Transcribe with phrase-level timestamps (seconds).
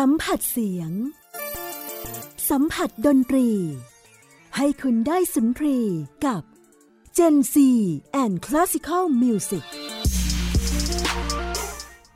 [0.00, 0.90] สัมผัสเสียง
[2.50, 3.48] สัมผัสดนตรี
[4.56, 5.78] ให้คุณได้สุนทรี
[6.26, 6.42] กับ
[7.16, 7.54] Gen C
[8.22, 9.64] and Classical Music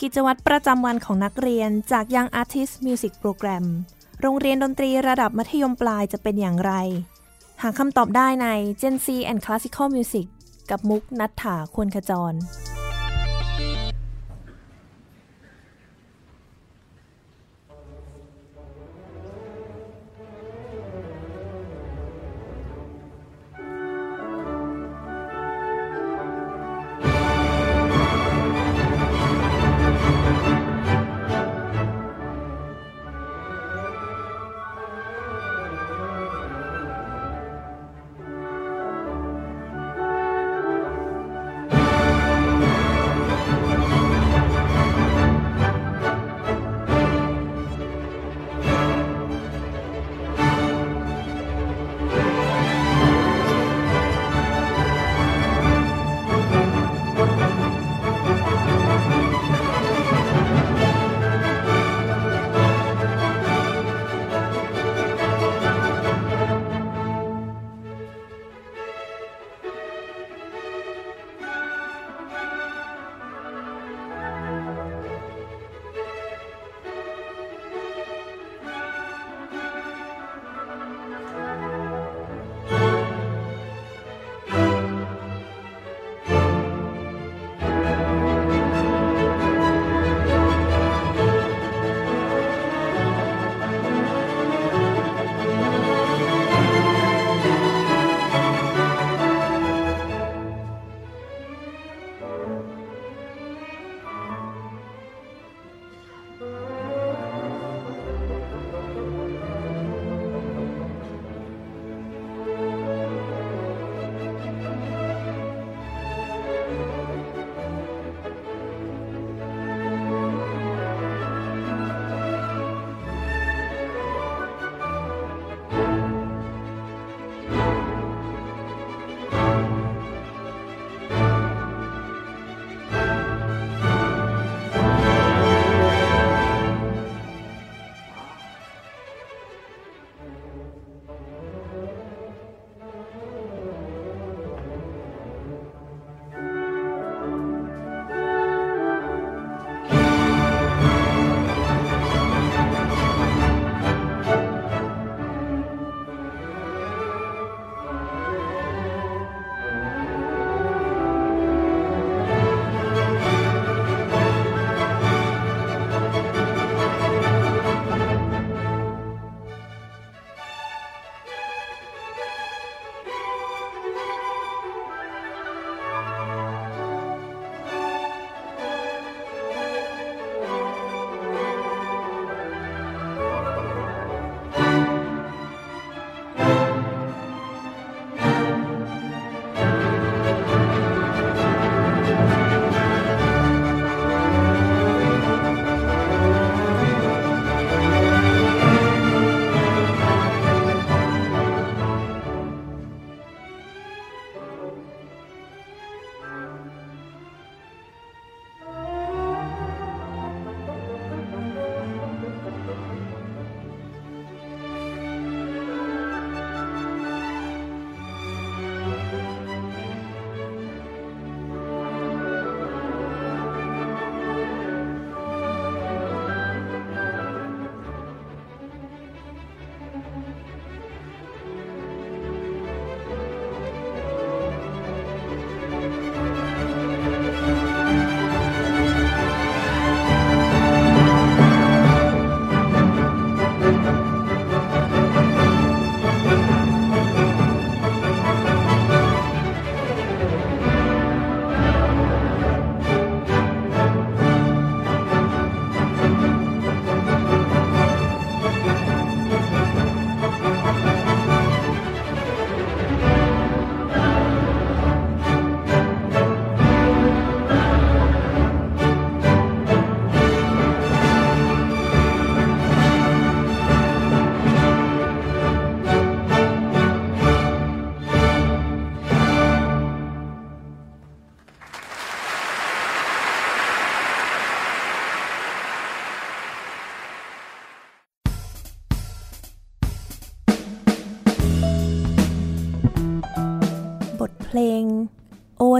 [0.01, 3.65] กิจวัตรประจำวันของนักเรียนจาก Young Artist Music Program
[4.21, 6.73] โรงเรียนดนตรีระดับมัธยมปลายจะเป็นอย่างไร
[7.63, 8.47] หาคำตอบได้ใน
[8.81, 10.27] Gen C and Classical Music
[10.71, 12.35] กับมุกนัฐถาควรขจร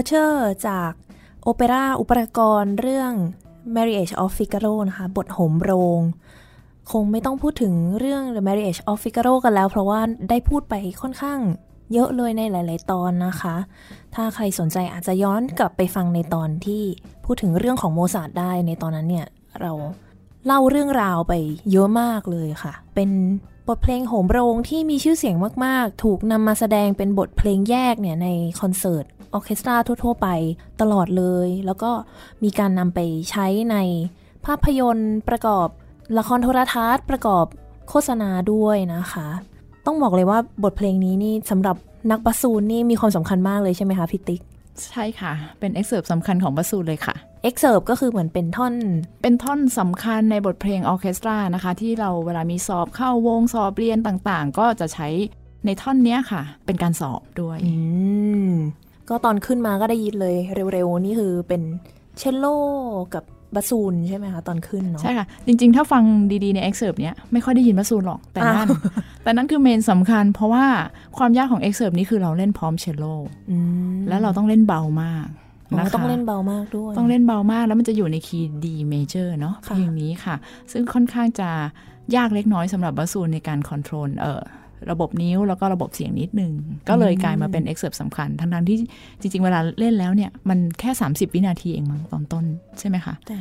[0.05, 0.91] เชอร์จาก
[1.43, 3.13] โอเปร่าอุปรากรเรื่อง
[3.75, 6.01] Marriage of Figaro นะคะ บทโหมโรง
[6.91, 9.99] คงไม่ต้องพูดถึงเรื่อง The Marriage of Figaro กันแล้ว เพราะว่า
[10.29, 11.39] ได้พูดไปค่อนข้าง
[11.93, 13.55] เยอะเลยในหลาย ๆ ตอนนะคะ
[14.15, 16.83] ถ้าใครสนใจอาจจะย้อนกลับไปฟังในตอนที่
[17.25, 19.27] พูดถึงเรื่องของโมซาร์ทได้ในตอนนั้นเนี่ย
[19.61, 19.71] เรา
[20.45, 21.33] เล่าเรื่องราวไป
[21.71, 23.09] เยอะมากเลยค่ะ เป็น
[23.67, 25.35] บทเพลงโหมโรงที่มีชื่อเสียง
[25.65, 28.27] มาก ๆ ถูกนำมาแสดงเป็นบทเพลงแยกเนี่ยใน
[28.61, 30.27] คอนเสิร์ต ออเคสตราทั่ว ๆ ไป
[30.81, 31.91] ตลอดเลย แล้วก็
[32.43, 32.99] มีการนำไป
[33.31, 33.77] ใช้ใน
[34.45, 35.67] ภาพยนตร์ประกอบ
[36.17, 37.45] ละครโทรทัศน์ ประกอบ
[37.89, 39.27] โฆษณาด้วยนะคะ
[39.85, 41.77] ต้องบอกเลยว่าบทเพลงนี้นี่สำหรับ
[42.11, 44.41] นักบัสซูนนี่มีความสำคัญมากเลยใช่ไหมคะพี่ติ๊ก
[44.91, 48.73] ใช่ค่ะ เป็น excerpt สำคัญของบัสซูนเลยค่ะ excerpt ก็คือเหมือนเป็นท่อน
[49.21, 55.07] เป็นท่อนสำคัญในบทเพลงออร์เคสตรานะคะ ที่เราเวลามีสอบเข้าวงสอบเรียนต่างๆ ก็จะใช้
[55.65, 57.73] ในท่อนเนี้ยค่ะ เป็นการสอบด้วยอื
[58.51, 58.53] ม
[59.09, 60.35] ก็ตอนขึ้นมาก็ได้ยินเลย
[60.73, 61.61] เร็วๆ นี่คือเป็น
[62.17, 62.45] เชลโล
[63.15, 63.23] กับ
[63.55, 66.03] บัสซูนใช่ไหมคะตอนขึ้นเนาะใช่ค่ะ จริงๆ ถ้าฟัง
[66.43, 68.67] ดีๆ ใน excerpt เนี้ยไม่ค่อยได้ยินบัสซูนหรอก แต่นั่นอ้าว
[69.23, 70.65] แต่นั่นคือ main สำคัญ เพราะว่า
[71.17, 73.05] ความยากของ excerpt นี้คือเราเล่นพร้อมเชลโล
[73.51, 73.57] อื
[73.95, 75.27] มแล้วเราต้องเล่นเบามาก
[75.71, 80.35] อ๋อนะคะต้องเล่นเบามากด้วย ต้องเล่นเบามากแล้วมันจะอยู่ในคีย์ D major เนาะค่ะเพลงนี้ค่ะ
[80.71, 81.49] ซึ่งค่อนข้างจะ
[82.15, 84.41] ยากเล็กน้อยสำหรับบัสซูนในการ control เอ่อ
[84.91, 86.51] ระบบนิ้วแล้วก็ระบบเสียงนิดนึง
[86.89, 88.77] ก็เลยกลายมาเป็นเอ็กเซ t สำคัญ ทั้งๆที่
[89.21, 92.43] จริง ๆ เวลาเล่นแล้วเนี่ย มันแค่ 30 วินาทีเองมั้งตอนต้น
[92.79, 93.37] ใช่ไหมคะแต่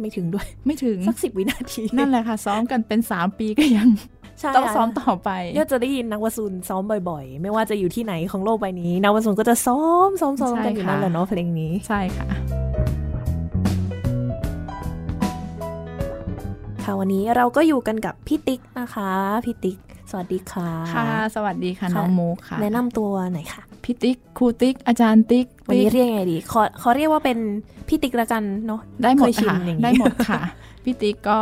[0.00, 3.88] ไม่ถึงด้วยไม่ถึง สักสิบวินาที นั่นแหละค่ะ ซ้อมกันเป็น 3 ปีก็ยัง
[4.40, 12.26] ใช่ต้องค่ะซ้อมต่อไปก็จะได้ยินนักบาซูนซ้อมบ่อยๆ ไม่ว่าจะอยู่ที่ไหนของโลกใบนี้ นักบาซูนก็จะซ้อมซ้อมซ้อมกันอยู่นั่นแหละเนาะเพลงนี้ใช่ค่ะ
[16.84, 19.10] ค่ะวันนี้เราก็อยู่กันกับพี่ติ๊กนะคะ
[19.44, 19.78] พี่ติ๊ก
[20.10, 27.38] สวัสดีค่ะ ค่ะ สวัสดีค่ะค่ะน้องมุกค่ะ แนะนำตัวหน่อยค่ะ พี่ติ๊ก ครูติ๊ก อาจารย์ติ๊ก วันนี้ติ๊กเรียกไงดี ขอขอเรียกว่าเป็น
[27.88, 30.40] พี่ติ๊กละกันเนาะ ได้หมดเคยชินค่ะอย่างนี้ได้หมดค่ะ
[30.84, 31.40] พี่ติ๊กก็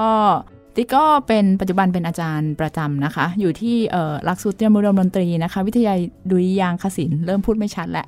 [0.77, 6.01] ติ๊กก็เป็นปัจจุบันเป็นอาจารย์ประจำนะคะ อยู่ที่เอ่อหลักสูตรเตรียมอุดมดนตรีนะคะ วิทยาลัย
[6.31, 8.07] ดุริยางคศิลป์เริ่มพูดไม่ชัดแหละ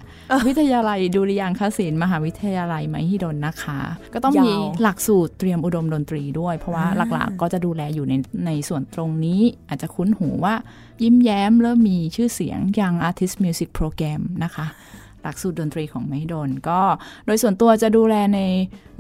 [0.49, 3.79] วิทยาลัยดุริยางคศิลป์มหาวิทยาลัยมหิดลนะคะ
[4.15, 8.15] ก็ต้องมียาวหลักสูตรเตรียมอุดมดนตรีด้วย เพราะว่าอ่าหลักๆก็จะดูแลอยู่ใน
[8.47, 10.55] ในส่วนตรงนี้อาจจะคุ้นหูว่า
[11.03, 14.88] ยิ้มแย้มเริ่มมีชื่อเสียง Young Artist Music Program นะคะห
[15.29, 16.81] ลักสูตรดนตรีของมหิดลก็
[17.27, 18.41] โดยส่วนตัวจะดูแลใน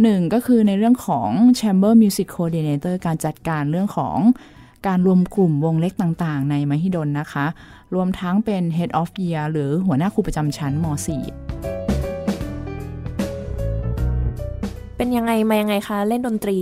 [0.02, 1.28] หนึ่งก็คือในเรื่องของ
[1.58, 4.18] Chamber Music Coordinator การจัดการเรื่องของ
[4.86, 7.46] การรวมกลุ่มวงเล็กต่างๆ ในมหิดลนะคะ
[7.94, 10.86] รวมทั้งเป็น Head of Year หรือหัวหน้าครูประจำชั้นม
[14.96, 16.58] เป็นยังไงมายังไงคะ เล่นดนตรี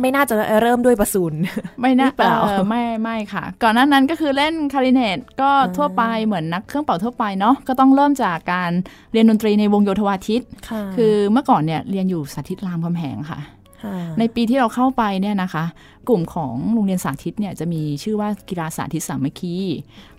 [0.00, 8.70] ไม่น่าจะเริ่มด้วยประสูน .4 ไม่นะหรือเปล่าออไม่ไม่ค่ะ ก่อนหน้านั้นก็คือเล่นคาริเนตก็อ่าทั่วไปเหมือนนักเครื่องเป่าทั่วไปเนาะก็ต้องเริ่มจากการ
[9.12, 13.40] เรียนดนตรีในวงโยธวาทิตค่ะคือเมื่อก่อนเนี่ยเรียนอยู่สาธิตรามคำแหงค่ะ
[13.82, 15.64] ค่ะ ในปีที่เราเข้าไปเนี่ยนะคะ
[16.08, 19.56] กลุ่มของโรงเรียนสาธิตเนี่ยจะมีชื่อว่ากีฬาสาธิตสามัคคี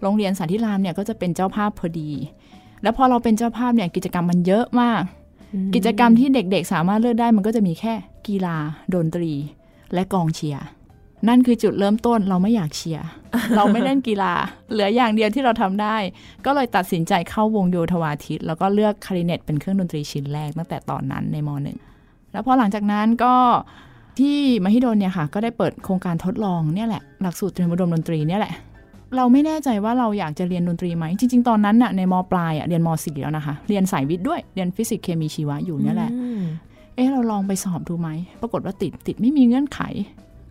[0.01, 2.12] โรงเรียนสาธิตรามเนี่ยก็จะเป็นเจ้าภาพพอดี
[2.83, 5.01] แล้วพอเราเป็นเจ้าภาพเนี่ยกิจกรรมมันเยอะมาก
[5.75, 7.94] กิจกรรมที่เด็กๆ สามารถเลือกได้มันก็จะมีแค่
[8.27, 8.57] กีฬา
[8.94, 9.31] ดนตรี
[9.94, 10.65] และกองเชียร์
[11.27, 13.05] นั่นคือจุดเริ่มต้นเราไม่อยากเชียร์
[13.55, 14.34] เราไม่เล่นกีฬา
[14.72, 15.98] เหลืออย่างเดียวที่เราทำได้
[16.46, 21.77] ก็เลยตัดสินใจเข้าวงโยธวาทิต แล้วก็เลือกคลาริเนตเป็นเครื่องดนตรีชิ้นแรกตั้งแต่ตอนนั้นในมหนึ่ง
[22.31, 23.34] แล้วพอหลังจากนั้นก็
[24.19, 28.53] ที่มหิดลเนี่ยค่ะ ก็ได้เปิดโครงการทดลองเนี่ยแหละหลักสูตรเตรียมอุดมดนตรีเนี่ยแหละ
[29.15, 36.41] เราไม่แน่ใจว่าเราอยากจะเรียนดนตรีไหมจริง ๆ ตอนนั้นน่ะในมปลายอะเรียนมสี่แล้วนะคะ เรียนสายวิทย์ด้วยเรียนฟิสิกส์เคมีชีวะอยู่เนี่ยแหละอืม
[37.00, 38.10] เอ๊ะเราลองไปสอบดูไหม
[38.41, 39.79] ปรากฏว่าติดติดไม่มีเงื่อนไข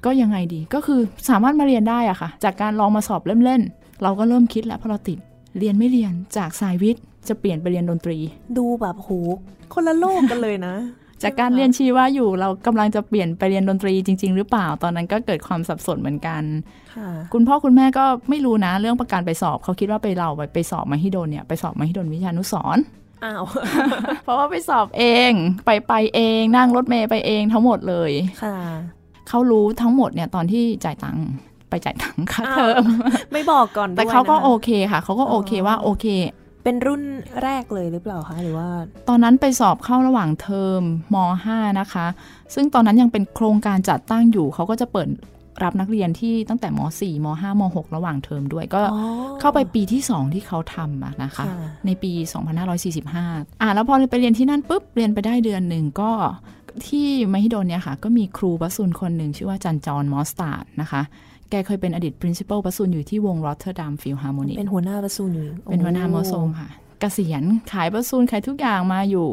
[0.05, 5.19] ก็ยังไงดีก็คือสามารถมาเรียนได้อะค่ะ จากการลองมาสอบเล่นๆเราก็เริ่มคิดแล้วพอเราติด
[5.59, 8.19] เรียนไม่เรียนจากสายวิทย์จะเปลี่ยนไปเรียนดนตรี
[8.59, 9.11] ดูแบบโห
[9.75, 10.75] คนละโลกกันเลยนะ
[11.23, 16.43] จากการเรียนชีวะอยู่เรากำลังจะเปลี่ยนไปเรียนดนตรีจริง ๆ หรือเปล่าตอนนั้นก็เกิดความสับสนเหมือนกัน
[16.97, 22.83] ค่ะคุณพ่อคุณแม่ก็ไม่รู้นะ เรื่องประกันไปสอบเขาคิดว่าไปเราไปไปสอบมหิดลเนี่ยไปสอบมหิดลวิทยานุสรณ์
[23.25, 23.45] อ้าว
[24.25, 25.33] เพราะว่าไปสอบเอง
[25.67, 28.57] ไปไปเองนั่งรถเมย์ไปเองทั้งหมดเลยค่ะ
[29.29, 31.27] เขารู้ทั้งหมดเนี่ยตอนที่จ่ายตังค์
[31.71, 32.85] ไปจ่ายตังค์ค่าอ้าวเทอม
[33.33, 36.07] ไม่บอกก่อนด้วยแต่เขาก็นะคะโอเคค่ะเขาก็โอเคว่าโอเค
[36.65, 37.03] เป็นรุ่น
[37.43, 38.69] แรกเลยหรือเปล่าคะหรือว่า
[39.09, 40.81] ตอนนั้นไปสอบเข้าระหว่างเทอม
[41.15, 42.07] ม .5 นะคะ
[42.55, 45.09] ซึ่งตอนนั้นยังเป็นโครงการจัดตั้งอยู่เขาก็จะเปิด
[45.65, 49.03] รับนักเรียนที่ตั้งแต่ม .4 ม .5 ม .6 ระหว่างเทอมด้วย ก็อ๋อ
[49.41, 51.47] เข้าไปปีที่ 2 ที่เขาทำอะนะคะค่ะ
[51.87, 52.13] ในปี
[52.87, 56.13] 2545 อ่าแล้วพอไปเรียนที่นั่นปุ๊บ เรียนไปได้เดือนหนึ่งก็
[56.87, 61.03] ที่มหิดลเนี่ยค่ะ ก็มีครูบัสซุนคนหนึ่งชื่อว่าจันจรมอสตาร์ดนะคะ
[61.51, 66.69] แกเคยเป็นอดีต principal บัสซุนอยู่ที่วง Rotterdam Philharmonic เป็นหัวหน้าประสูนอยู่ เป็นหัวหน้าโมอโซงค่ะ
[67.01, 69.27] เกษียณขายบาซูนขายทุกอย่างมาอยู่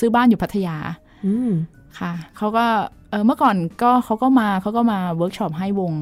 [0.00, 0.76] ซื้อบ้านอยู่พัทยา
[1.26, 1.50] อืม
[2.00, 2.66] ค่ะเขาก็
[3.10, 5.92] เออเมื่อก่อนก็เขาก็มาเขาก็มาเวิร์กช็อปให้วง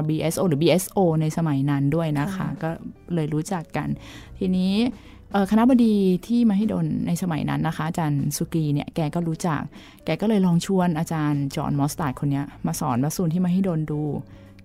[0.00, 2.70] RBSO หรือ BSO ในสมัยนั้นด้วยนะคะค่ะก็
[3.14, 3.88] เลยรู้จักกัน
[4.38, 4.72] ทีนี้
[5.32, 5.94] เอ่อคณะบดี
[6.26, 9.60] ที่มหิดลในสมัยนั้นนะคะ อาจารย์สุกรีเนี่ยแกก็รู้จัก
[10.04, 14.02] แกก็เลยลองชวนอาจารย์จอห์นมอสตาร์ดคนเนี้ยมาสอนบัสซูนที่มหิดลดู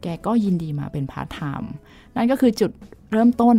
[0.02, 1.72] แกก็ยินดีมาเป็นพาร์ทไทม์
[2.16, 2.72] นั่นก็คือจุด
[3.12, 3.58] เริ่มต้น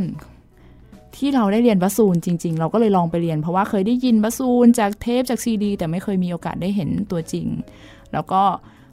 [1.17, 7.47] ที่เราได้เรียนบัสซูนจริง ๆ เราก็เลยลองไปเรียน เพราะว่าเคยได้ยินบัสซูนจากเทปจากซีดี แต่ไม่เคยมีโอกาสได้เห็นตัวจริง
[8.13, 8.43] แล้วก็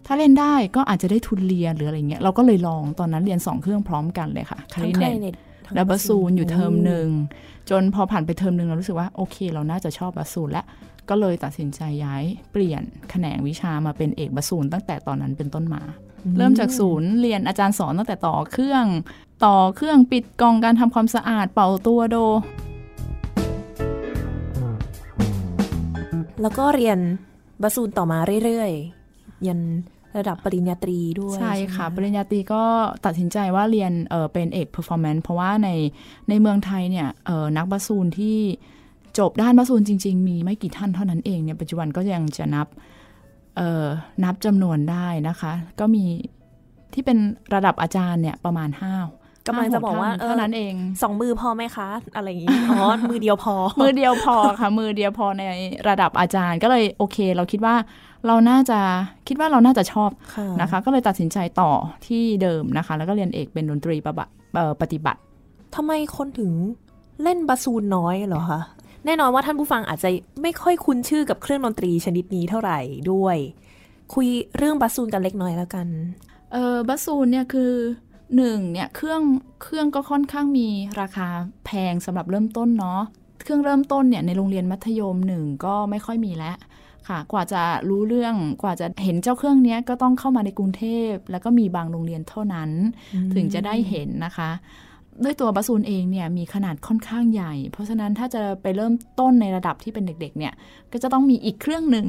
[0.06, 7.08] ถ้าเล่นได้ก็อาจจะได้ทุนเรียนหรืออะไรเงี้ยเราก็เลยลองตอนนั้นเรียนสองเครื่องพร้อมกันเลยค่ะคทั้ลางริไคเนลตเน็ตทั้งและบาซูนอยู่โเทอมหนึ่ง
[7.70, 10.64] จนพอผ่านไปเทอมหนึ่งเรารู้สึกว่าโอเค เราน่าจะชอบบาซูนและ
[11.10, 15.82] ก็เลยตัดสินใจย้ายเปลี่ยนแขนงวิชามาเป็นเอกบาซูนตั้งแต่ตอนนั้นเป็นต้นมา
[16.38, 18.86] เริ่มจากศูนย์เรียนอาจารย์สอนตั้งแต่ต่อเครื่อง
[19.46, 22.18] ต่อเครื่องปิดกล่องการทำความสะอาดเป่าตัวโด
[26.42, 27.00] แล้วก็เรียน
[27.62, 29.62] บาซูนต่อมาเรื่อยๆ ยัน
[30.18, 32.64] ระดับปริญญาตรีด้วยใช่ค่ะไหมปริญญาตรีก็
[33.06, 35.70] ตัดสินใจว่าเรียนเออเป็นเอก performance เพราะว่าใน
[36.30, 38.38] ในเมืองไทยเนี่ยเออนักบาซูนที่
[39.20, 42.94] จบด้านบาซูนจริง ๆ มีไม่กี่ท่านเท่านั้นเองเนี่ยปัจจุบันก็ยังจะนับเออ
[44.24, 46.06] นับจำนวนได้นะคะ ก็มี
[46.94, 47.18] ที่เป็น
[47.54, 48.96] ระดับอาจารย์เนี่ยประมาณห้า
[49.48, 55.44] กำลังจะบอกว่าเท่านั้นเองสองมือพอไหมคะ อะไรอย่างงี้อ๋อมือเดียวพอ มือเดียวพอค่ะ มือเดียวพอใน
[55.90, 57.76] ระดับอาจารย์ก็เลยโอเค เราคิดว่า
[58.28, 58.80] เราน่าจะ
[59.28, 61.72] คิดว่าเราน่าจะชอบค่ะนะคะ ก็เลยตัดสินใจต่อ
[62.08, 65.20] ที่เดิมนะคะ แล้วก็เรียนเอกเป็นดนตรีประบะเอ่อปฏิบัติ
[65.76, 66.52] ทำไมคนถึง
[67.24, 68.62] เล่นบาซูนน้อยเหรอคะ
[69.06, 70.10] แน่นอนว่าท่านผู้ฟังอาจจะ
[70.42, 72.80] ไม่ค่อยคุ้นชื่อกับเครื่องดนตรีชนิดนี้เท่าไหร่
[73.12, 73.38] ด้วย
[74.14, 75.88] คุยเรื่องบาซูนกันเล็กน้อยแล้วกัน
[76.52, 77.72] เออบัสซูนเนี่ยคือ
[78.36, 79.22] หนึ่งเนี่ยเครื่อง
[79.64, 80.68] เครื่องก็ค่อนข้างมี
[81.02, 81.28] ราคา
[81.66, 83.02] แพงสำหรับเริ่มต้นเนาะ
[83.44, 86.58] เครื่องเริ่มต้นเนี่ยในโรงเรียนมัธยมหนึ่งก็ไม่ค่อยมีแล้ว
[87.08, 92.70] ค่ะ กว่าจะรู้เรื่องกว่าจะเห็นเจ้าเครื่องเนี้ยก็ต้องเข้ามาในกรุงเทพ แล้วก็มีบางโรงเรียนเท่านั้น
[93.34, 94.52] ถึงจะได้เห็นนะคะ
[95.24, 100.54] ด้วยตัวบัสซูนเองเนี่ยมีขนาดค่อนข้างใหญ่ เพราะฉะนั้นถ้าจะไปเริ่มต้นในระดับที่เป็นเด็กๆเนี่ย
[100.92, 102.06] ก็จะต้องมีอีกเครื่องหนึ่ง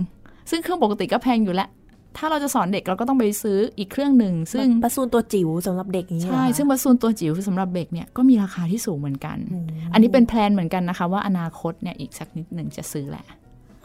[0.51, 1.69] ซึ่งเครื่องปกติก็แพงอยู่แล้ว
[2.17, 13.25] ถ้าเราจะสอนเด็กเราก็ต้องไปซื้ออีกเครื่องหนึ่งซึ่งบาซูนตัวจิ๋วสำหรับเด็กอย่างนี้เหรอใช่คะซึ่งบัสซูนตัวจิ๋วสำหรับเด็กเนี่ยก็มีราคาที่สูงเหมือนกันอืมอันนี้เป็น plan เหมือนกันนะคะว่าอนาคตเนี่ยอีกสักนิดหนึ่งจะซื้อแหละ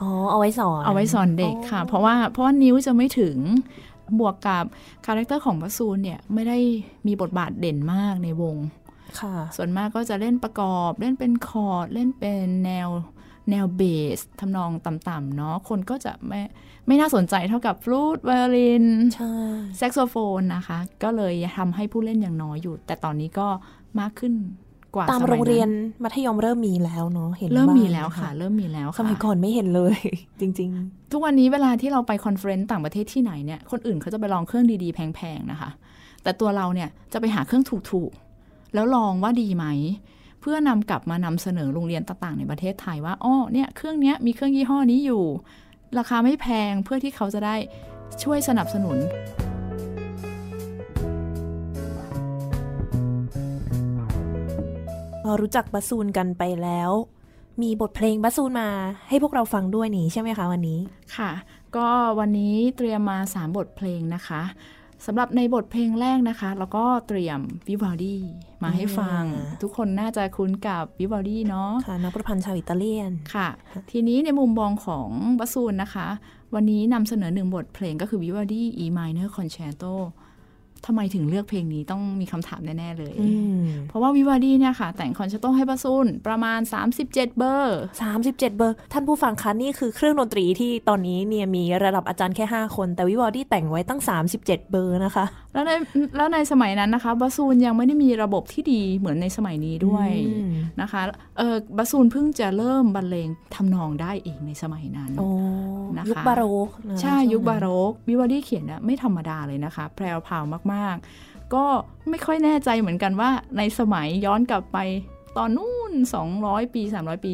[0.01, 3.37] อ๋อเอาไว้สอนเอาไว้สอนเด็กค่ะ เพราะว่าเพราะว่านิ้วจะไม่ถึง
[4.19, 4.65] บวกกับ
[5.05, 6.57] character ของบัสซูนเนี่ยไม่ได้
[7.07, 8.80] มีบทบาทเด่นมากในวงค่ะ
[9.57, 12.89] ส่วนมากก็จะเล่นประกอบเล่นเป็นคอร์ดเล่นเป็นแนว
[13.51, 13.81] แนวเบ
[14.17, 16.41] สทำนองต่ำๆเนาะคนก็จะไม่
[16.87, 19.33] ไม่น่าสนใจเท่ากับฟลูตไวโอลินใช่
[19.77, 23.47] แซกโซโฟนนะคะ ก็เลยทำให้ผู้เล่นอย่างน้อยอยู่ แต่ตอนนี้ก็
[23.99, 24.33] มากขึ้น
[24.95, 29.97] กว่าตามสมัยโรงเรียนนั้นมัธยมเริ่มมีแล้วเนาะเห็นเริ่มบ้างมีแล้วค่ะ เริ่มมีแล้วค่ะสมัยก่อนไม่เห็นเลย
[30.39, 30.69] จริง
[31.11, 35.69] ทุกวันนี้เวลาที่เราไป conference ต่างประเทศที่ไหนเนี่ยคนอื่นเขาจะไปลองเครื่องดีๆแพงๆนะคะ
[36.23, 38.30] แต่ตัวเราเนี่ยจะไปหาเครื่องถูกๆ
[38.73, 39.65] แล้วลองว่าดีไหม
[40.41, 45.23] เพื่อนำกลับมานำเสนอโรงเรียนต่างๆในประเทศไทยว่าอ้อเนี่ยเครื่องเนี้ยมีเครื่องยี่ห้อนี้อยู่
[45.97, 47.55] ราคาไม่แพงเพื่อที่เขาจะได้
[48.23, 49.05] ช่วยสนับสนุนๆ
[55.25, 56.91] เรารู้จักบาซูนกันไปแล้ว
[57.61, 58.69] มีบทเพลงบาซูนมา
[59.07, 60.79] ให้พวกเราฟังด้วยนี่ใช่ไหมคะวันนี้
[61.17, 61.31] ค่ะ
[61.75, 61.87] ก็
[62.19, 64.41] วันนี้เตรียมมา 3 บทเพลงนะคะ
[65.05, 68.17] สำหรับในบทเพลงแรกนะคะ แล้วก็เตรียมวิว a ลดี
[68.63, 73.47] มาให้ฟังอ่าทุกคนน่าจะคุ้นกับวิว a ลดีเนาะค่ะนักประพันธ์ชาวอิตาเลียนค่ะ
[73.91, 76.07] ทีนี้ในมุมมองของบัสซูนนะคะ
[76.53, 79.93] วันนี้นำเสนอหนึ่งบทเพลงก็คือวิว a ลดี E minor concerto
[80.85, 95.71] ทำไมถึงเลือกเพลงนี้ต้องมีคำถามแน่ ๆ เลยอืมเพราะว่าวิว a ลดีเนี่ยค่ะ แต่งคอนแชร์โตให้บัสซูนประมาณ 37 เบอร์สามสิบเจ็ดเบอร์ ท่านผู้ฟังคะนี่คือเครื่องดนตรีที่ตอนนี้เนี่ยมีระดับอาจารย์แค่ 5 คน แต่วิวาลดีแต่งไว้ตั้ง 37 เบอร์นะคะแล้วใน
[96.17, 101.01] แล้วในสมัยนั้นนะคะบาซูนยังไม่ได้มีระบบที่ดีเหมือนในสมัยนี้ด้วยอืมนะคะ
[101.37, 105.27] เออบาซูนเพิ่งจะเริ่มบรรเลงทำนองได้เองในสมัยนั้นโอ้
[105.97, 110.43] นะคะยุคบาโรกนะใช่วงนั้นยุคบาโรกวิวาลดีเขียนนะไม่ธรรมดาเลยนะคะแพรวพราว
[110.73, 111.65] มากๆ ก็
[112.09, 114.77] ไม่ค่อยแน่ใจเหมือนกันว่าในสมัยย้อนกลับไป
[115.37, 115.93] ตอนนู้น
[116.33, 117.33] 200 ปี 300 ปี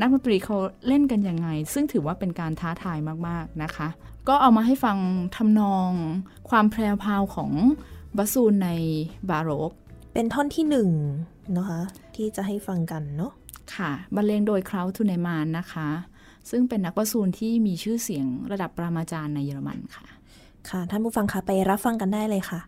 [0.00, 0.56] นักดนตรีเขา
[0.88, 2.98] เล่นกันยังไง ซึ่งถือว่าเป็นการท้าทาย
[3.28, 3.88] มาก ๆ นะคะ
[4.28, 4.98] ก็เอามาให้ฟัง
[5.36, 5.90] ทำนอง
[6.50, 7.50] ความแพรวพราวของ
[8.16, 8.70] บาซูนใน
[9.30, 9.72] บาโรก
[10.12, 10.90] เป็นท่อนที่หนึ่ง
[11.56, 11.80] นะคะ
[12.16, 13.32] ที่จะให้ฟังกันเนาะ
[13.76, 15.88] ค่ะบรรเลงโดยคราวทูเนมานนะคะ
[16.50, 20.04] ซึ่งเป็นนักบาซูนที่มีชื่อเสียงระดับปรามาจารย์ในเยอรมันค่ะ
[20.68, 22.60] ค่ะ ท่านผู้ฟังคะไปรับฟังกันได้เลยค่ะ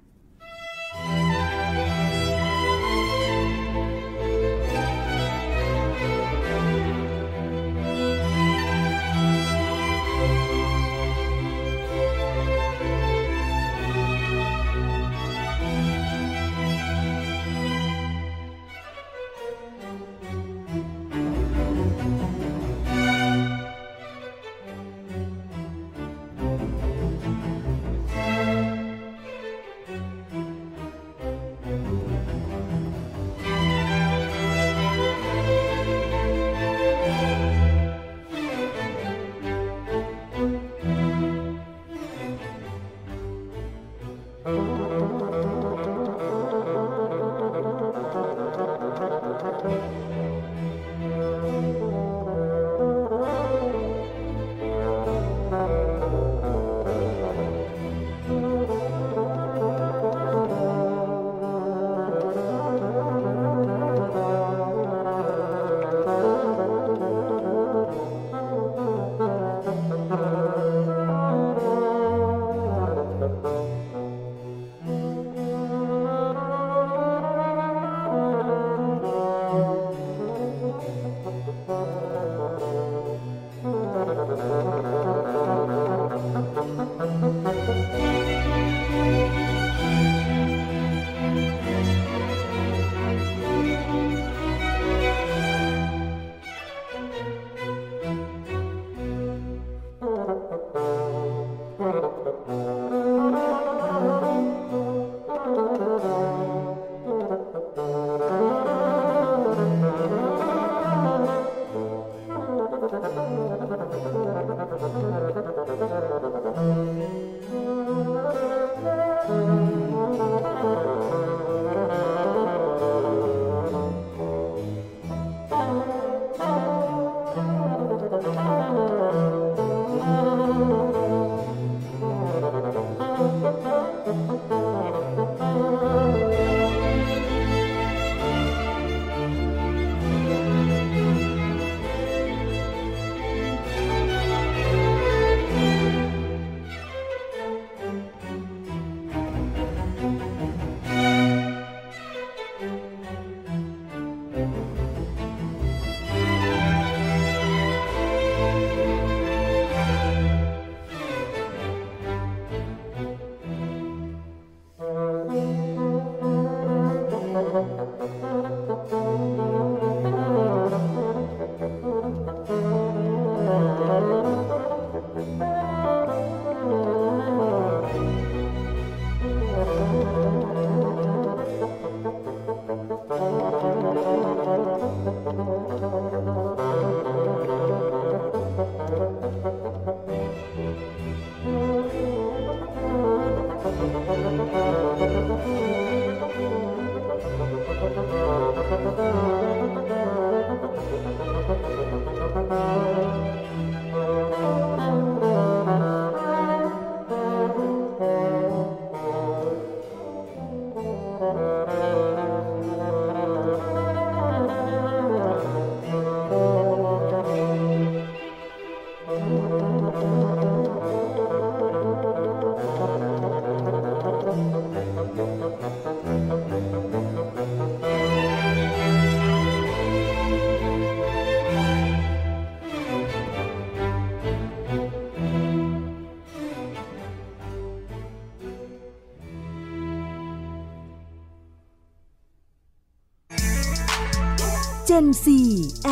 [244.94, 245.27] Gen C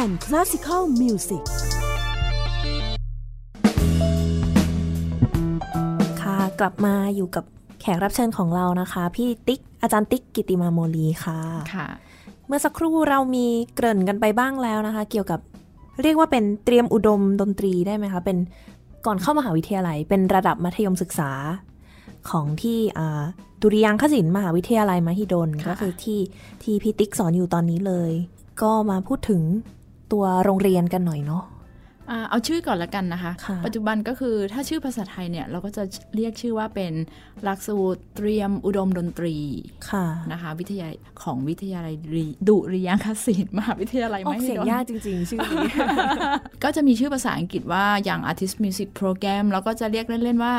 [0.00, 1.44] and Classical Music
[6.20, 7.44] ค่ะกลับมาอยู่กับ
[7.80, 11.38] แขกรับเชิญของเรานะคะ พี่ติ๊กอาจารย์ติ๊กกิติมาโมลีค่ะ
[11.74, 11.88] ค่ะ
[12.46, 15.40] เมื่อสักครู่เรามีเกริ่นกันไปบ้างแล้วนะคะ เกี่ยวกับ
[16.02, 18.38] เรียกว่าเป็นเตรียมอุดมดนตรีได้ไหมคะ เป็น
[19.06, 21.30] ก่อนเข้ามหาวิทยาลัย เป็นระดับมัธยมศึกษา
[22.30, 22.78] ของที่
[23.62, 26.20] ดุริยางคศิลป์มหาวิทยาลัยมหิดลค่ะก็คือที่
[26.62, 28.12] ที่พี่ติ๊กสอนอยู่ตอนนี้เลย
[28.62, 29.42] ก็มาพูดถึง
[30.12, 31.44] ตัวโรงเรียนกันหน่อยเนาะ
[32.10, 35.82] อ่าเอาชื่อก่อนละกันนะคะค่ะปัจจุบันก็คือถ้าชื่อภาษาไทยเนี่ยเราก็จะ
[36.14, 36.92] เรียกชื่อว่าเป็น
[37.42, 39.36] หลักสูตรเตรียมอุดมดนตรี
[39.90, 40.88] ค่ะนะคะวิทยา
[41.22, 41.94] ของวิทยาลัย
[42.48, 45.66] ดุริยางคศิลป์มหาวิทยาลัยออกมหิเสียงดลยากจริง ๆ ชื่อนี้
[46.64, 50.54] ก็จะมีชื่อภาษาอังกฤษว่าอย่าง Artist Music Program แล้วก็จะเรียกเล่น ๆ ว่า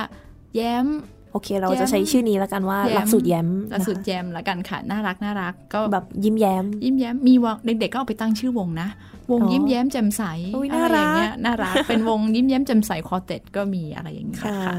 [0.55, 0.86] แย้ม
[1.16, 8.88] โอเคเราจะใช้ชื่อนี้แล้วกันว่าแย้มหลักสูตรแย้มหลักสูตรนะคะแย้มละกันค่ะน่ารักน่ารัก ก็แบบยิ้มแย้ม ยิ้มแย้มมีวงเด็กๆก็เอาไปตั้งชื่อวงนะ
[9.32, 10.23] วงอ๋อยิ้มแย้มแจ่มใส
[10.56, 14.76] อุ๊ยอะไรน่ารักอย่างเงี้ยน่ารักเป็นวงยิ้มแย้มแจ่มใสคอเต็ดก็มีอะไรอย่างเงี้ยค่ะค่ะ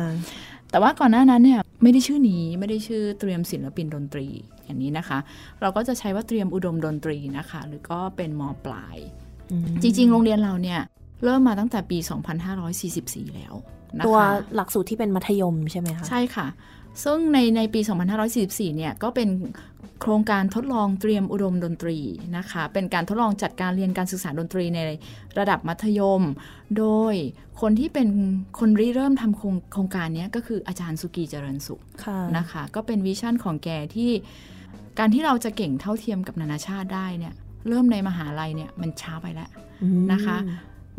[0.71, 4.27] แต่ว่าก่อนหน้านั้นเนี่ยไม่ได้ชื่อนี้ไม่ได้ชื่อเตรียมศิลปินดนตรี
[4.65, 5.19] อย่างนี้นะคะ
[5.61, 8.97] เราก็จะใช้ว่าเตรียมอุดมดนตรีนะคะ หรือก็เป็นมปลาย
[9.51, 10.81] อืมจริง ๆ โรงเรียนเราเนี่ย
[11.25, 11.99] เริ่มมาตั้งแต่ปี
[12.67, 14.19] 2544 แล้วนะคะ ตัว
[14.55, 16.47] หลักสูตรที่เป็นมัธยมใช่ไหมคะ ใช่ค่ะ
[17.05, 17.81] ซึ่งในในปี
[18.29, 19.29] 2544 เนี่ยก็เป็น
[20.01, 21.99] โครงการทดลองเตรียมอุดมดนตรี
[22.37, 24.79] นะคะ เป็นการทดลองจัดการเรียนการศึกษาดนตรีใน
[25.39, 26.23] ระดับมัธยม
[26.79, 27.15] โดย
[27.61, 28.09] คนที่เป็น
[28.59, 34.11] คนริเริ่มทำโครงโครงการนี้ก็คืออาจารย์สุกีเจริญสุขค่ะนะคะ ก็เป็นวิชั่นของแกที่
[34.99, 37.35] การที่เราจะเก่งเท่าเทียมกับนานาชาติได้เนี่ย
[37.69, 39.49] เริ่มในมหาลัยเนี่ยมันช้าไปแล้ว
[39.83, 40.37] อืมนะคะ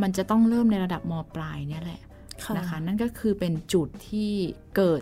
[0.02, 2.09] มันจะต้องเริ่มในระดับมปลายเนี่ยแหละค่ะ
[2.58, 4.32] นะคะ นั่นก็คือเป็นจุดที่
[4.76, 5.02] เกิด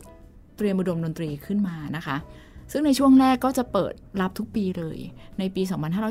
[0.57, 2.17] เตรียมอุดมดนตรีขึ้นมานะคะ
[2.71, 4.97] ซึ่งในช่วงแรกก็จะเปิดรับทุกปีเลย
[5.39, 5.61] ในปี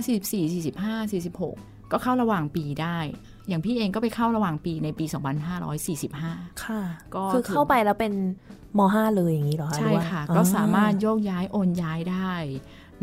[0.02, 2.98] 2544 45 46 ก็เข้าระหว่างปีได้
[3.48, 5.04] อย่างพี่เองก็ไปเข้าระหว่างปีในปี
[5.84, 6.80] 2545 ค่ะ
[7.14, 8.12] ก็คือเข้าไปแล้วเป็น
[8.78, 12.32] ม .5 เลยอย่างนี้เหรอคะใช่หรือว่าค่ะอ๋อก็สามารถโยกย้ายโอนย้ายได้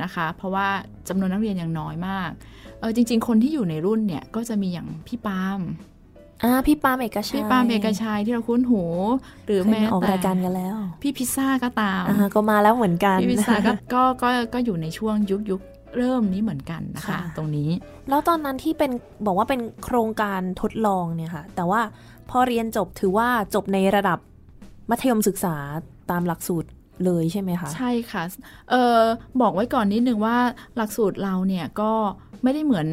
[0.01, 0.67] นะคะ เพราะว่า
[1.09, 2.31] จำนวนนักเรียนยังน้อยมาก
[2.79, 5.59] เออจริง ๆ คนที่อยู่ในรุ่นเนี่ยก็จะมีอย่างพี่ปาล์ม
[6.43, 8.83] อ่าพี่ปาล์มเอกชัยพี่ปาล์มเอกชัยที่เราคุ้นหู
[9.45, 15.61] หรือเคยแม้มาออกแต่รายการกันแล้ว พี่พิซซ่าก็ตามอ่าก็มาแล้วเหมือนกันพี่พิซซ่าก็ก็ก็ก็อยู่ในช่วงยุคยุค
[15.97, 17.69] เริ่มนี้เหมือนกันนะคะค่ะตรงนี้
[18.09, 18.91] แล้วตอนนั้นที่เป็น
[19.25, 21.81] บอกว่าเป็นโครงการทดลองเนี่ยค่ะ แต่ว่า
[22.29, 24.19] พอเรียนจบถือว่าจบในระดับ
[24.89, 25.55] มัธยมศึกษา
[26.11, 26.69] ตามหลักสูตร
[27.05, 28.23] เลยใช่ไหมคะ ใช่ค่ะ
[28.71, 28.99] เออ
[29.41, 30.37] บอกไว้ก่อนนิดนึงว่า
[30.77, 31.91] หลักสูตรเราเนี่ยก็
[32.43, 32.87] ไม่ได้เหมือน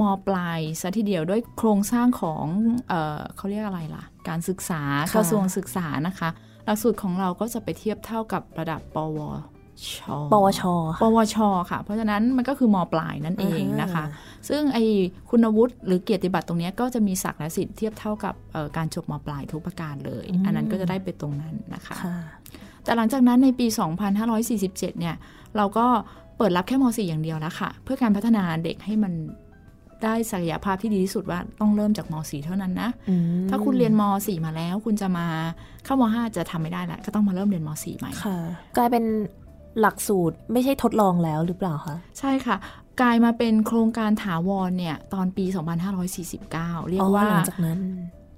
[0.00, 2.44] มปลายซะทีเดียวด้วยโครงสร้างของ
[2.88, 6.28] เออเขาเรียกอะไรล่ะ การศึกษาค่ะกระทรวงศึกษานะคะ
[6.64, 9.18] หลักสูตรของเราก็จะไปเทียบเท่ากับระดับปว
[9.86, 9.98] ช
[10.32, 10.62] ปวช
[11.02, 11.36] ปวช
[11.70, 14.78] ค่ะ เพราะฉะนั้นมันก็คือมปลายนั่นเองนะคะอ่าซึ่งไอ
[15.30, 22.18] คุณวุฒิหรือเกียรติบัตรตรงเนี้ยก็จะมีศักดิ์และสิทธิ์เทียบเท่ากับเอ่อการจบมปลายทุกประการเลยอืมอันนั้นก็จะได้ไปตรงนั้นนะคะค่ะ
[22.84, 23.66] แต่หลังจากนั้นในปี
[24.12, 25.14] 2547 เนี่ย
[25.56, 25.86] เราก็
[26.38, 29.12] เปิดรับแค่ม .4 อย่างเดียวแล้วค่ะ เพื่อการพัฒนาเด็กให้มัน
[30.04, 35.26] ได้ศักยภาพที่ดีที่สุดว่าต้องเริ่มจากม .4 เท่านั้นนะอืมถ้าคุณเรียนม .4 มาแล้ว คุณจะมา
[35.84, 38.38] เข้าม .5 จะทำไม่ได้แล้วก็ต้องมาเริ่มเรียนม .4 ใหม่ค่ะ
[38.76, 39.04] กลายเป็น
[39.80, 42.56] หลักสูตรไม่ใช่ทดลองแล้วหรือเปล่าคะ ใช่ค่ะ
[43.00, 45.44] กลายมาเป็นโครงการถาวรเนี่ย ตอนปี
[46.16, 47.78] 2549 เรียกว่าอ๋อหลังจากนั้น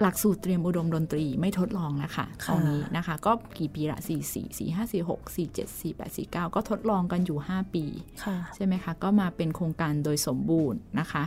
[0.02, 7.74] หลักสูตรเตรียมอุดมดนตรีไม่ทดลองแล้วค่ะค่ะตรงนี้นะคะ ก็กี่ปีละ4 4 4 5 4 6 4 7 4 8 4 9 ก็ทดลองกันอยู่ 5
[7.74, 7.84] ปี
[8.24, 11.24] ค่ะใช่ไหมคะ ก็มาเป็นโครงการโดยสมบูรณ์นะคะ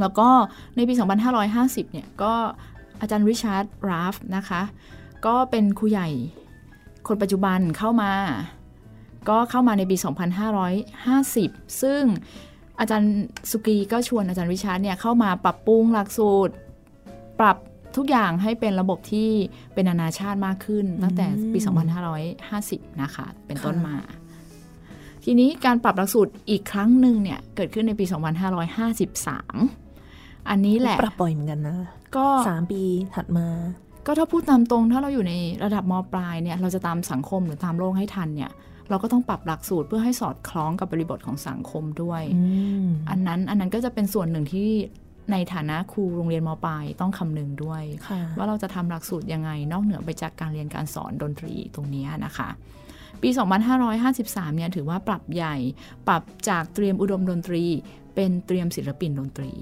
[0.00, 0.28] แล้วก็
[0.76, 0.94] ในปี
[1.42, 2.32] 2550 เนี่ย ก็
[3.00, 4.62] อาจารย์ริชาร์ดราฟนะคะ
[5.26, 6.08] ก็เป็นครูใหญ่
[7.06, 8.12] คนปัจจุบันเข้ามา
[9.28, 9.96] ก็เข้ามาในปี
[10.88, 12.02] 2550 ซึ่ง
[12.80, 13.14] อาจารย์
[13.50, 16.54] สุกีก็ชวนอาจารย์ริชาร์ดเนี่ยเข้ามาปรับปรุงหลักสูตร
[17.40, 17.56] ปรับ
[17.96, 19.28] ทุกอย่างให้เป็นระบบที่
[19.74, 21.58] เป็นนานาชาติมากขึ้น ตั้งแต่ปี
[22.30, 23.96] 2550 นะคะ เป็นต้นมา
[25.24, 28.04] ทีนี้การปรับหลักสูตรอีกครั้งหนึ่งเนี่ย เกิดขึ้นในปี
[28.86, 31.76] 2553 อันนี้แหละ ปรับบ่อยเหมือนกันนะ
[32.16, 32.82] ก็สามปี
[33.14, 33.46] ถัดมา
[34.06, 38.50] ก็ถ้าพูดตามตรงถ้าเราอยู่ในระดับมปลายเนี่ย เราจะตามสังคมหรือตามโลกให้ทันเนี่ย
[38.88, 42.42] เราก็ต้องปรับหลักสูตรเพื่อให้สอดคล้องกับบริบทของสังคมด้วยอื
[42.84, 44.70] มอันนั้นอันนั้นก็จะเป็นส่วนหนึ่งที่
[45.32, 52.48] ในฐานะครูโรงเรียนมปลายต้องคำนึงด้วยค่ะว่าเราจะทำหลักสูตรยังไง นอกเหนือไปจากการเรียนการสอนดนตรีตรงเนี้ยนะคะ
[53.22, 53.28] ปี
[53.92, 55.56] 2553 เนี่ยถือว่าปรับใหญ่
[56.08, 57.64] ปรับจากเตรียมอุดมดนตรี
[58.14, 59.52] เป็นเตรียมศิลปินดนตรี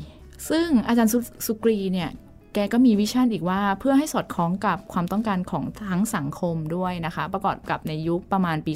[0.49, 2.11] ซึ่งอาจารย์สุสุกรีเนี่ย
[2.55, 8.73] แกก็มี vision อีกว่าเพื่อให้สอดคล้องกับความต้องการของทั้งสังคมด้วยนะคะ ประกอบกับในยุคประมาณปี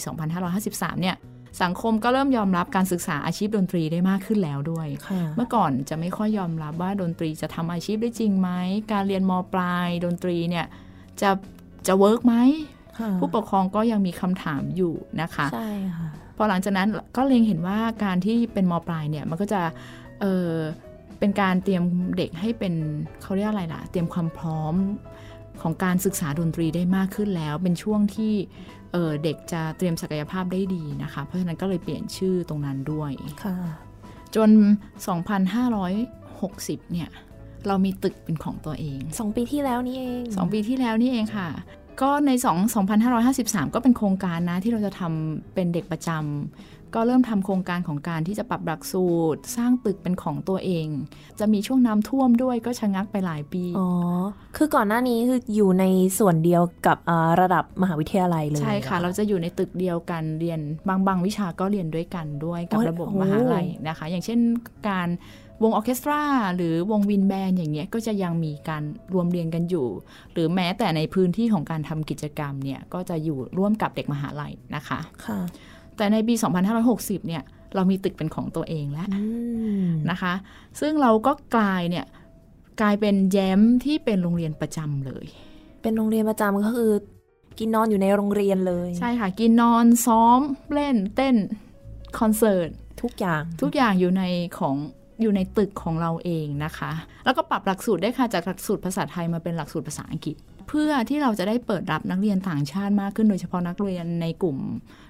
[0.49, 1.17] 2553 เนี่ย
[1.63, 8.51] สังคมก็เริ่มยอมรับการศึกษาอาชีพดนตรีได้มากขึ้นแล้วด้วยค่ะเมื่อก่อนจะไม่ค่อยยอมรับว่าดนตรีจะทำอาชีพได้จริงไหม
[8.93, 10.67] การเรียนมปลายดนตรีเนี่ย
[11.21, 11.31] จะ
[11.87, 12.35] จะ work ไหม
[12.99, 19.63] ค่ะผู้ปกครองก็ยังมีคำถามอยู่นะคะใช่ค่ะพอหลังจากนั้นก็เล็งเห็นว่าการที่เป็นมปลายเนี่ยมันก็จะ
[20.21, 20.51] เออ
[21.19, 21.83] เป็นการเตรียม
[22.17, 22.75] เด็กให้เป็น
[23.23, 24.75] เขาเรียกอะไรล่ะ เตรียมความพร้อม
[25.61, 28.35] ของการศึกษาดนตรีได้มากขึ้นแล้ว เป็นช่วงที่
[28.93, 33.13] เออเด็กจะเตรียมศักยภาพได้ดีนะคะ เพราะฉะนั้นก็เลยเปลี่ยนชื่อตรงนั้นด้วย
[33.45, 33.57] ค่ะ
[34.37, 34.51] จน
[35.71, 37.09] 2,560 เนี่ย
[37.67, 41.49] เรามีตึกเป็นของตัวเองสองปีที่แล้วนี่เอง 2 ปีที่แล้วนี่เองค่ะ
[42.03, 42.47] ก็ใน 2
[43.15, 50.87] 2,553 ก็เป็นโครงการนะที่เราจะทำเป็นเด็กประจำ ก็เริ่มทำโครงการของการที่จะปรับหลักสูตร สร้างตึกเป็นของตัวเอง
[51.41, 53.89] จะมีช่วงน้ำท่วมด้วยก็ชะงักไปหลายปี อ๋อ
[54.57, 55.85] คือก่อนหน้านี้คืออยู่ใน
[56.19, 64.39] ส่วนเดียวกับอ่าระดับมหาวิทยาลัยเลย ใช่ค่ะหอเราจะอยู่ในตึกเดียวกันเรียนบางบางวิชาก็เรียนด้วยกันด้วยกับโอ้ยระบบโอ้มหาลัยนะคะ อย่างเช่น
[64.89, 65.09] การ
[65.63, 66.23] วงออร์เคสตรา
[66.57, 68.83] หรือวงวินแบนด์อย่างเงี้ยก็จะยังมีการ
[69.15, 69.87] รวมเรียนกันอยู่
[70.33, 75.41] หรือแม้แต่ในพื้นที่ของการทำกิจกรรมเนี่ยก็จะอยู่ร่วมกับเด็กมหาลัยนะคะ ค่ะ
[75.97, 76.35] แต่ในปี
[76.81, 77.43] 2560 เนี่ย
[77.75, 79.23] เรามีตึกเป็นของตัวเองแล้วอื
[79.83, 80.35] มนะคะ
[80.81, 82.07] ซึ่งเราก็กลายเนี่ย
[82.81, 85.27] กลายเป็นแย้มที่เป็นโรงเรียนประจำเลย
[85.83, 86.93] เป็นโรงเรียนประจำก็คือ
[87.59, 90.41] กินนอนอยู่ในโรงเรียนเลย ใช่ค่ะ กินนอนซ้อม
[90.75, 91.37] เล่นเต้น
[92.19, 92.69] คอนเสิร์ต
[93.03, 94.23] ทุกอย่างทุกอย่างอยู่ใน
[94.59, 94.77] ของ
[95.23, 96.93] อยู่ในตึกของเราเองนะคะ
[97.25, 100.37] แล้วก็ปรับหลักสูตรได้ค่ะจากหลักสูตรภาษาไทยมาเป็นหลักสูตรภาษาอังกฤษ
[100.69, 104.59] เพื่อที่เราจะได้เปิดรับนักเรียนต่างชาติมากขึ้นโดยเฉพาะนักเรียนในกลุ่ม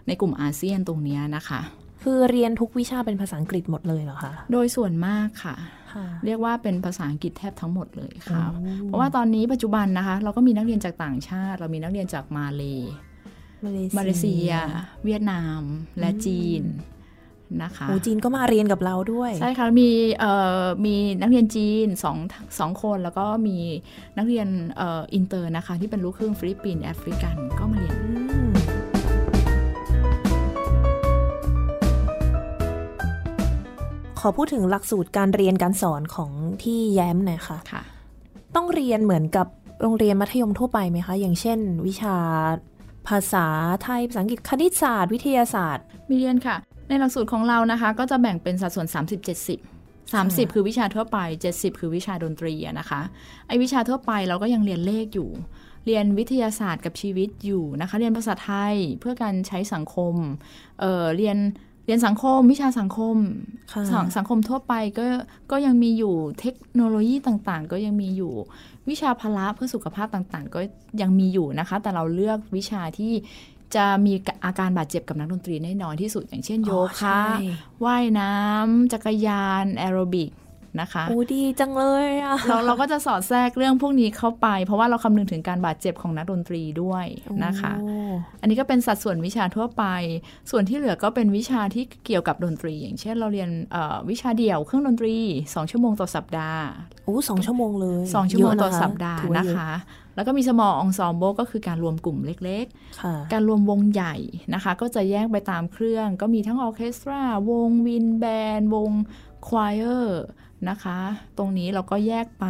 [0.09, 1.61] ในกลุ่มอาเซียนตรงเนี้ยนะคะ
[2.03, 5.57] คือเรียนทุกวิชาเป็นภาษาอังกฤษหมดเลยเหรอคะ โดยส่วนมากค่ะ
[5.93, 12.62] ค่ะเรียกว่าเป็นภาษาอังกฤษแทบทั้งหมดเลยค่ะโอ้เพราะว่าตอนนี้ปัจจุบันนะคะ เราก็มีนักเรียนจากต่างชาติ เรามีนักเรียนจากมาเล
[13.99, 14.51] มาเลเซีย
[15.05, 15.61] เวียดนาม
[16.01, 16.62] และจีน
[17.65, 22.17] นะคะโอ้จีนก็มาเรียนกับเราด้วย ใช่ค่ะ มีเอ่อมีนักเรียนจีนสอง
[22.59, 23.59] สองคนแล้วก็มี
[24.19, 28.11] นักเรียนเอ่ออินเตอร์นะคะ ที่เป็นลูกครึ่งฟิลิปปินส์แอฟริกันก็มาเรียนอื
[28.49, 28.53] ม
[34.21, 36.31] ขอพูดถึงหลักสูตรการเรียนการสอนของ
[36.62, 37.83] ที่ YAMP หน่อยค่ะค่ะ
[38.57, 39.47] ต้องเรียนเหมือนกับ
[39.83, 42.17] โรงเรียนมัธยมทั่วไปไหมคะ อย่างเช่น วิชา
[43.09, 43.47] ภาษา
[43.83, 46.57] ไทย ภาษาอังกฤษ คณิตศาสตร์ วิทยาศาสตร์ มีเรียนค่ะ
[46.92, 51.18] ในหลักสูตรของเรานะคะ ก็จะแบ่งเป็นสัดส่วน 30 70 30 คือวิชาทั่วไป
[51.50, 53.00] 70 คือวิชาดนตรีอะนะคะ
[53.48, 55.31] ไอวิชาทั่วไปเราก็ยังเรียนเลขอยู่
[55.87, 60.14] เรียนวิทยาศาสตร์กับชีวิตอยู่นะคะ เรียนภาษาไทยเพื่อการใช้สังคม
[60.81, 61.38] เออเรียน
[61.87, 63.16] เรียนสังคมวิชาสังคม
[63.72, 65.05] ค่ะสังสังคมทั่วไปก็
[65.50, 68.33] ก็ยังมีอยู่เทคโนโลยีต่างๆ ก็ยังมีอยู่
[68.88, 70.61] วิชาพละเพื่อสุขภาพต่างๆ ก็
[71.00, 73.12] ยังมีอยู่นะคะ แต่เราเลือกวิชาที่
[73.76, 74.12] จะมี
[74.44, 77.26] อาการบาดเจ็บกับนักดนตรีได้น้อยที่สุด อย่างเช่นโยอ๋อคะใช่
[77.85, 80.30] ว่ายน้ำจักรยาน แอโรบิก
[80.80, 87.06] นะคะโอ้ดีจังเลยอะเราเราก็จะสอดแทรกเรื่องพวกนี้เข้าไป เพราะว่าเราคำนึงถึงการบาดเจ็บของนักดนตรีด้วย
[87.44, 87.94] นะคะโอ้
[88.40, 89.85] อันนี้ก็เป็นสัดส่วนวิชาทั่วไป
[90.50, 96.64] ส่วนที่เหลือก็เป็นวิชาที่เกี่ยวกับดนตรี อย่างเช่น เราเรียนเอ่อวิชาเดี่ยวเครื่องดนตรี 2 ชั่วโมงต่อสัปดาห์
[97.04, 99.72] โอ้สองชั่วโมงเลย2ชั่วโมงเยะต่อสัปดาห์ถือว่านะเยอคะ
[100.16, 102.66] แล้วก็มี small ensemble ก็คือการรวมกลุ่มเล็กๆ
[103.00, 104.14] ค่ะการรวมวงใหญ่
[104.54, 108.90] นะคะ ก็จะแยกไปตามเครื่อง ก็มีทั้งออร์เคสตราวง wind band วง
[109.48, 110.22] choir
[110.68, 110.98] นะคะ
[111.38, 112.46] ตรงนี้เราก็แยกไป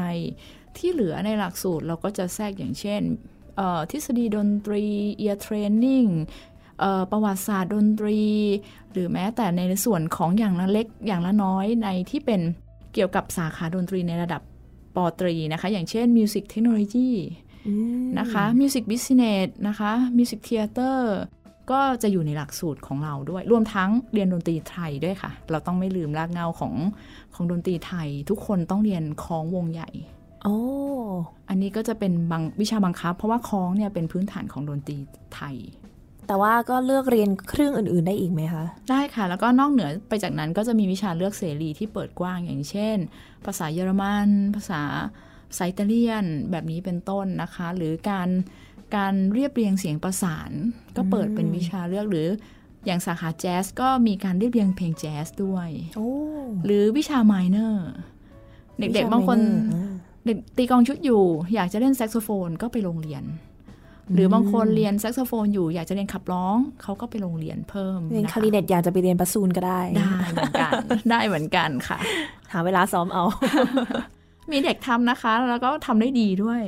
[0.77, 3.03] ที่เหลือในหลักสูตรเราก็จะแทรกอย่างเช่น
[3.57, 4.85] เอ่อทฤษฎีดนตรี
[5.21, 6.11] ear training
[6.81, 8.21] เอ่อประวัติศาสตร์ดนตรี
[8.93, 12.41] หรือแม้แต่ในส่วนของอย่างละเล็กอย่างละน้อยในที่เป็น
[12.95, 14.43] เกี่ยวกับสาขาดนตรีในระดับ
[14.97, 17.11] ปอตรีนะคะ อย่างเช่น Music Technology
[17.67, 20.99] อืมนะคะ Music Business นะคะ Music Theater
[21.71, 26.75] ก็จะอยู่ในหลักสูตรของเราด้วย รวมทั้งเรียนดนตรีไทยด้วยค่ะ เราต้องไม่ลืมรากเหง้าของ
[27.35, 29.91] ของดนตรีไทย ทุกคนต้องเรียนคล้องวงใหญ่
[30.43, 30.59] โอ้
[31.49, 34.97] อันนี้ก็จะเป็นบางวิชาบังคับ เพราะว่าคล้องเนี่ยเป็นพื้นฐานของดนตรี
[35.35, 35.57] ไทย
[36.29, 42.97] แต่ว่าก็เลือกเรียนเครื่องอื่น ๆ ได้อีกไหมคะ ได้ค่ะ แล้วก็นอกเหนือไปจากนั้นก็จะมีวิชาเลือกเสรีที่เปิดกว้างอย่างเช่น
[43.47, 44.83] ภาษาเยอรมัน ภาษา
[45.55, 48.29] ไซตาเลียน แบบนี้เป็นต้นนะคะ หรือการ
[48.97, 50.51] การเรียบเรียงเสียงประสาน
[50.97, 52.29] ก็เปิดเป็นวิชาเลือกหรือ
[52.87, 56.11] อย่างสาขาแจ๊สก็มีการเรียบเรียงเพลงแจ๊สด้วยโอ้
[56.65, 57.91] หรือวิชาไมเนอร์
[58.79, 59.39] เด็กๆบางคน
[60.25, 61.23] เด็กตีกลองชุดอยู่
[61.55, 63.25] อยากจะเล่นแซกโซโฟนก็ไปลงเรียน
[64.15, 70.73] หรือบางคนเรียนแซกโซโฟนอยู่อยากจะเรียนขับร้องเขาก็ไปลงเรียนเพิ่มนะ เรียนคลาริเนตอยากจะไปเรียนบาซูนก็ได้ ได้เหมือนกัน
[71.11, 71.99] ได้เหมือนกันค่ะ
[72.53, 73.25] หาเวลาซ้อมเอา
[74.51, 76.63] มีเด็กทำนะคะ แล้วก็ทำได้ดีด้วย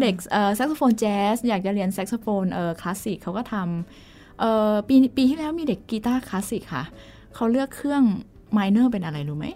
[0.00, 6.84] เด็กเอ่อแซกโซโฟนแจ๊สอยากจะเรียนแซกโซโฟนเอ่อคลาสสิกเขาก็ทำเอ่อปีปีที่แล้วมีเด็กกีตาร์คลาสสิกค่ะ
[7.34, 8.02] เขาเลือกเครื่อง
[8.52, 9.48] minor เป็นอะไรรู้ไหม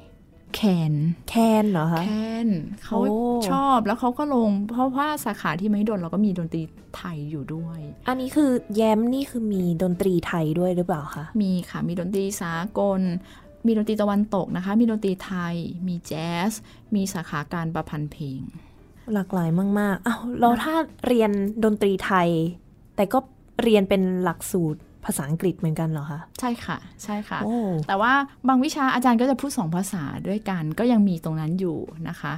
[0.54, 0.60] แค
[0.92, 0.94] น
[1.28, 2.10] แคนเหรอคะแค
[2.46, 2.48] น
[2.82, 3.18] เขาโอ้
[3.50, 6.62] ชอบแล้วเขาก็ลง เพราะว่าสาขาที่ไม่ดนเราก็มีดนตรี
[6.96, 13.00] ไทยอยู่ด้วย อันนี้คือแย้มนี่คือมีดนตรีไทยด้วยหรือเปล่าคะ มีค่ะ มีดนตรีสากล
[13.66, 15.54] มีดนตรีตะวันตกนะคะ มีดนตรีไทย
[15.88, 16.52] มีแจ๊ส
[16.94, 18.40] มีสาขาการประพันธ์เพลง
[19.14, 20.74] หลากหลายมากๆอ้าวเราถ้า
[21.06, 21.30] เรียน
[21.64, 22.28] ดนตรีไทย
[22.96, 23.18] แต่ก็
[23.62, 27.56] เรียนเป็นหลักสูตรภาษาอังกฤษเหมือนกันเหรอคะ ใช่ค่ะ ใช่ค่ะโอ้
[27.88, 28.12] แต่ว่า
[28.48, 32.32] บางวิชาอาจารย์ก็จะพูดสองภาษาด้วยกัน ก็ยังมีตรงนั้นอยู่นะคะ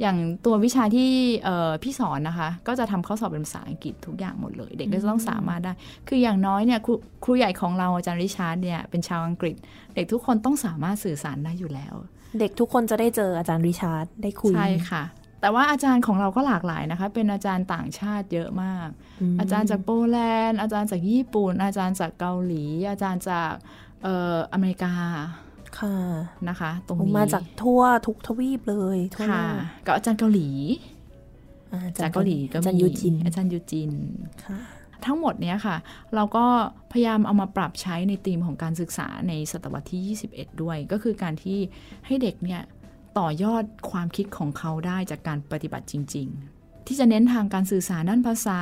[0.00, 1.10] อย่างตัววิชาที่
[1.44, 5.72] เอ่อพี่สอนนะคะ ก็จะทำข้อสอบเป็นภาษาอังกฤษทุกอย่างหมดเลย เด็กก็จะต้องสามารถได้
[6.08, 6.92] คืออย่างน้อยเนี่ยครู
[7.24, 9.56] ครูใหญ่ของเราอาจารย์ริชาร์ดเนี่ยเป็นชาวอังกฤษ
[9.94, 11.94] เด็กทุกคนต้องสามารถสื่อสารได้อยู่แล้ว
[12.40, 15.04] เด็กทุกคนจะได้เจออาจารย์ริชาร์ดได้คุยใช่ค่ะ
[15.40, 18.88] แต่ว่าอาจารย์ของเราก็หลากหลายนะคะ เป็นอาจารย์ต่างชาติเยอะมาก
[19.34, 23.52] มอาจารย์จากโปแลนด์ อาจารย์จากญี่ปุ่น อาจารย์จากเกาหลี อาจารย์จาก
[24.02, 24.94] เอ่ออเมริกา
[25.78, 25.96] ค่ะ
[26.48, 29.46] นะคะ ตรงผมนี้มาจากทั่วทุกทวีปเลยทั่วโลค่ะ
[29.86, 30.48] กกับอาจารย์เกาหลี
[31.72, 33.90] อ่จากเกาหลีก็อาจารมีย์ยูจินอาจารย์ยูจิน
[34.44, 34.58] ค่ะ
[35.06, 35.76] ทั้งหมดเนี้ยค่ะ
[36.14, 36.46] เราก็
[36.92, 41.58] พยายามเอามาปรับใช้ในธีมของการศึกษาในศตวรรษที่ 21 ด้วย ก็คือการที่
[42.06, 42.62] ให้เด็กเนี่ย
[43.18, 48.60] ต่อยอดความคิดของเขาได้จากการปฏิบัติจริง ๆ ที่จะเน้นทางการสื่อสารด้านภาษา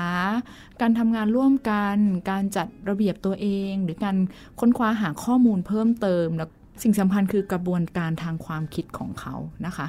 [0.81, 1.97] การทำงานร่วมกัน
[2.31, 4.17] การจัดระเบียบตัวเอง หรือการ
[4.61, 6.51] ค้นคว้าหาข้อมูลเพิ่มเติมแล้ว
[6.83, 9.35] สิ่งสำคัญคือกระบวนการทางความคิดของเขา
[9.67, 9.89] นะคะ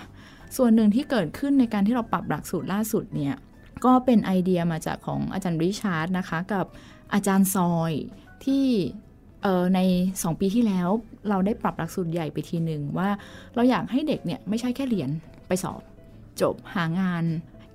[0.57, 3.35] ส่วนหนึ่งที่เกิดขึ้นในการที่เราปรับหลักสูตรล่าสุดเนี่ย
[3.85, 6.65] ก็เป็นไอเดียมาจากของอาจารย์ริชาร์ดนะคะ กับ
[7.13, 7.93] อาจารย์ซอย
[8.45, 8.65] ที่
[9.75, 10.89] ใน 2 ปีที่แล้ว
[11.29, 13.09] เราได้ปรับหลักสูตรใหญ่ไปทีหนึ่งว่า
[13.55, 15.09] เราอยากให้เด็กเนี่ยไม่ใช่แค่เรียน
[15.47, 15.81] ไปสอบ
[16.41, 17.23] จบหางาน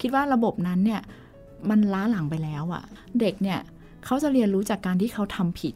[0.01, 1.01] คิดว่าระบบนั้นเนี่ย
[1.71, 2.85] มันล้าหลังไปแล้วอะ่ะ
[3.21, 3.61] เด็กเนี่ย
[4.05, 5.75] เขาจะเรียนรู้จากการที่เขาทำผิด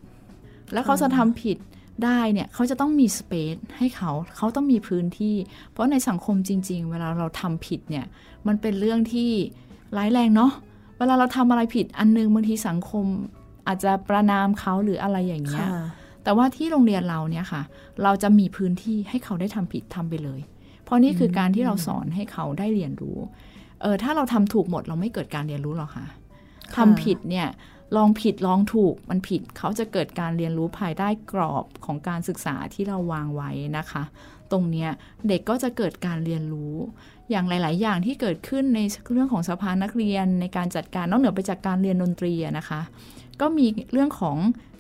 [0.72, 1.58] แล้วเขาจะทำผิด
[2.04, 5.36] ได้เนี่ยเขาจะต้องมีสเปซให้เขาเขาต้องมีพื้นที่
[5.70, 8.06] เพราะในสังคมจริง ๆ เวลาเราทำผิดเนี่ย
[8.46, 9.30] มันเป็นเรื่องที่
[9.96, 10.52] ร้ายแรงเนาะ
[10.98, 13.06] เวลาเราทำอะไรผิดอันนึงบางทีสังคม
[13.66, 15.66] อาจจะประนามเขาหรืออะไรอย่างเงี้ย
[16.24, 17.62] แต่ว่าที่โรงเรียนเราเนี่ยค่ะ
[18.02, 20.40] เราจะมีพื้นที่ให้เขาได้ทำผิดทำไปเลย
[20.84, 23.18] เพราะนี่คือการที่เราสอนให้เขาได้เรียนรู้
[23.82, 26.06] เออถ้าเราทำถูกหมดเราไม่เกิดการเรียนรู้หรอกค่ะ
[26.76, 27.48] ทำผิดเนี่ย
[27.96, 34.02] ลองผิดลองถูกมันผิดเขาจะเกิดการเรียนรู้ภายใต้กรอบของการศึกษาที่เราวางไว้นะคะ
[34.50, 34.86] ตรงนี้
[35.28, 36.74] เด็กก็จะเกิดการเรียนรู้
[37.30, 38.80] อย่างหลาย ๆ อย่างที่เกิดขึ้นใน
[39.12, 42.80] เรื่องของสภานักเรียนในการจัดการนอกเหนือไปจากการเรียนดนตรีนะคะ
[43.40, 44.36] ก็มีเรื่องของ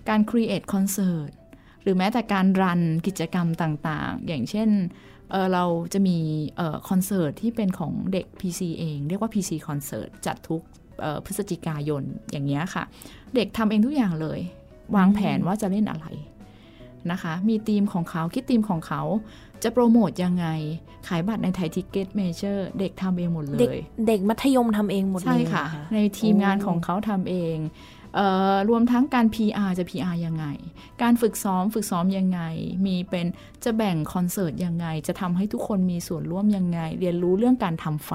[0.08, 1.28] การ create concert
[1.82, 4.68] หรือแม้แต่การ run กิจกรรมต่าง ๆ อย่างเช่น
[5.30, 6.18] เราจะมี
[6.88, 10.62] คอนเสิร์ตที่เป็นของเด็ก PC เอง เรียกว่า PC คอนเสิร์ตจัดทุก
[11.24, 12.84] พฤศจิกายนอย่างเงี้ยค่ะ
[13.34, 14.40] เด็กทำเองทุกอย่างเลย
[14.96, 16.06] วางแผนว่าจะเล่นอะไร
[17.10, 19.02] นะคะ มีทีมของเขาคิดทีมของเขา
[19.62, 20.46] จะโปรโมทยังไง
[21.08, 23.58] ขายบัตรใน Thaiticketmajor เด็กทำเองหมดเลย
[24.06, 27.56] เด็กมัธยมทำเองหมดเลย ใช่ค่ะ ในทีมงานของเขาทำเอง
[28.16, 28.20] เอ
[28.52, 30.46] อรวมทั้งการ PR จะ PR ยังไง
[31.02, 32.40] การฝึกซ้อมฝึกซ้อมยังไง
[32.86, 33.26] มีเป็น
[33.64, 38.12] จะแบ่งคอนเสิร์ตยังไง จะทำให้ทุกคนมีส่วนร่วมยังไง เรียนรู้เรื่องการทำไฟ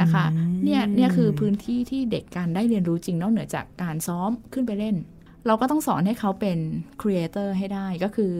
[0.00, 0.24] นะคะ
[0.64, 4.96] เนี่ยเนี่ยคือพื้นที่ที่เด็กการได้เรียนรู้จริงนอกเหนือจากการซ้อมขึ้นไปเล่น
[5.46, 6.58] เราก็ต้องสอนให้เขาเป็น
[7.00, 8.32] ครีเอเตอร์ให้ได้ก็คือ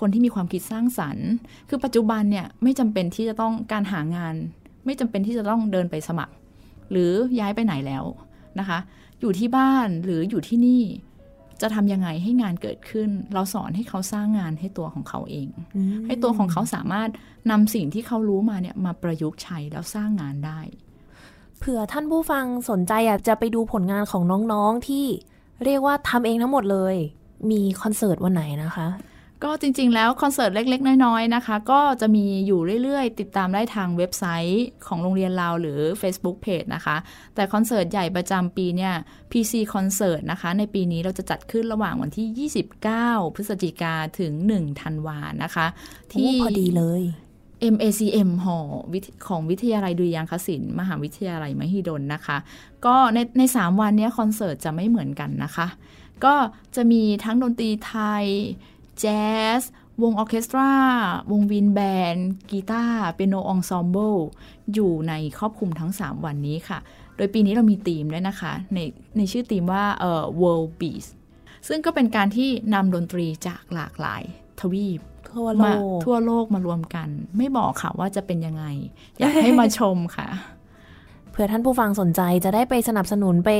[0.00, 1.28] คนที่มีความคิดสร้างสรรค์
[1.68, 4.34] คือปัจจุบันเนี่ยไม่จำเป็นที่จะต้องการหางาน
[4.86, 6.34] ไม่จำเป็นที่จะต้องเดินไปสมัคร
[6.90, 8.04] หรือย้ายไปไหนแล้ว
[8.58, 8.78] นะคะ
[9.20, 10.82] อยู่ที่บ้านหรืออยู่ที่นี่
[11.62, 15.48] จะทำยังไงให้งานเกิดขึ้น เราสอนให้เขาสร้างงานให้ตัวของเขาเอง
[16.06, 17.08] ให้ตัวของเขาสามารถ
[17.50, 20.60] นำสิ่งที่เขารู้มาเนี่ยมาประยุกต์ใช้แล้วสร้างงานได้
[21.58, 24.22] เผื่อท่านผู้ฟังสนใจอยากจะไปดูผลงานของ
[24.52, 25.06] น้องๆที่
[25.64, 26.96] เรียกว่าทำเองทั้งหมดเลย
[27.50, 28.86] มีคอนเสิร์ตวันไหนนะคะ
[29.44, 36.96] ก็จริงๆ แล้วคอนเสิร์ตเล็ก ๆ น้อยๆ นะคะ ก็จะมีอยู่เรื่อยๆ ติดตามได้ทางเว็บไซต์ของโรงเรียนเราหรือ Facebook Page นะคะ
[37.34, 38.94] แต่คอนเสิร์ตใหญ่ประจำปีเนี่ย
[39.32, 42.50] PC คอนเสิร์ตนะคะ ในปีนี้เราจะจัดขึ้นระหว่างวันที่
[42.90, 45.66] 29 พฤศจิกาถึง 1 ธันวานะคะ
[46.12, 47.02] ที่พอดีเลย
[47.74, 48.58] MACM หอ
[49.26, 52.36] ของวิทยาลัยดุริยางคศิลป์มหาวิทยาลัยมหิดลนะคะ
[52.86, 55.66] ก็ในใน 3 วันนี้คอนเสิร์ตจะไม่เหมือนกันนะคะ
[56.24, 56.34] ก็
[56.76, 58.26] จะมีทั้งดนตรีไทย
[59.02, 59.26] แจ๊
[59.60, 59.62] ส
[60.02, 60.70] วงออเคสตรา
[61.30, 62.16] วง wind band
[62.50, 64.14] กีตาร์เปียโน ensemble
[64.74, 66.78] อยู่ในครอบคลุมทั้ง 3 วันนี้ค่ะ
[67.16, 68.78] โดยปีนี้เรามีธีมด้วยนะคะ ใน
[69.16, 71.08] ในชื่อธีมว่าเอ่อ World Beats
[71.68, 74.22] ซึ่งก็เป็นการที่นำดนตรีจากหลากหลาย
[74.60, 75.62] ทวีปทั่วโล
[75.94, 78.64] กทั่วโลกมารวมกัน ไม่บอกค่ะว่าจะเป็นยังไง
[79.18, 80.28] อยากให้มาชมค่ะ
[81.30, 83.50] เผื่อท่านผู้ฟังสนใจจะได้ไปสนับสนุนไป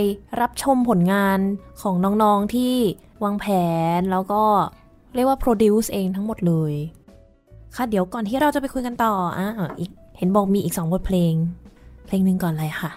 [0.41, 1.39] รับชมผลงาน
[1.83, 2.75] ของน้องๆที่
[3.25, 3.47] วางแผ
[3.99, 4.43] นแล้วก็
[5.15, 6.75] เรียกว่า produce เองทั้งหมดเลย
[7.77, 9.47] ค่ะเดี๋ยวก่อนที่เราจะไปคุยกันต่ออะ
[9.79, 11.35] อีกเห็นบอกมีอีกสองบทเพลง
[12.07, 12.91] เพลงหนึ่งก่อนเลยค่ะ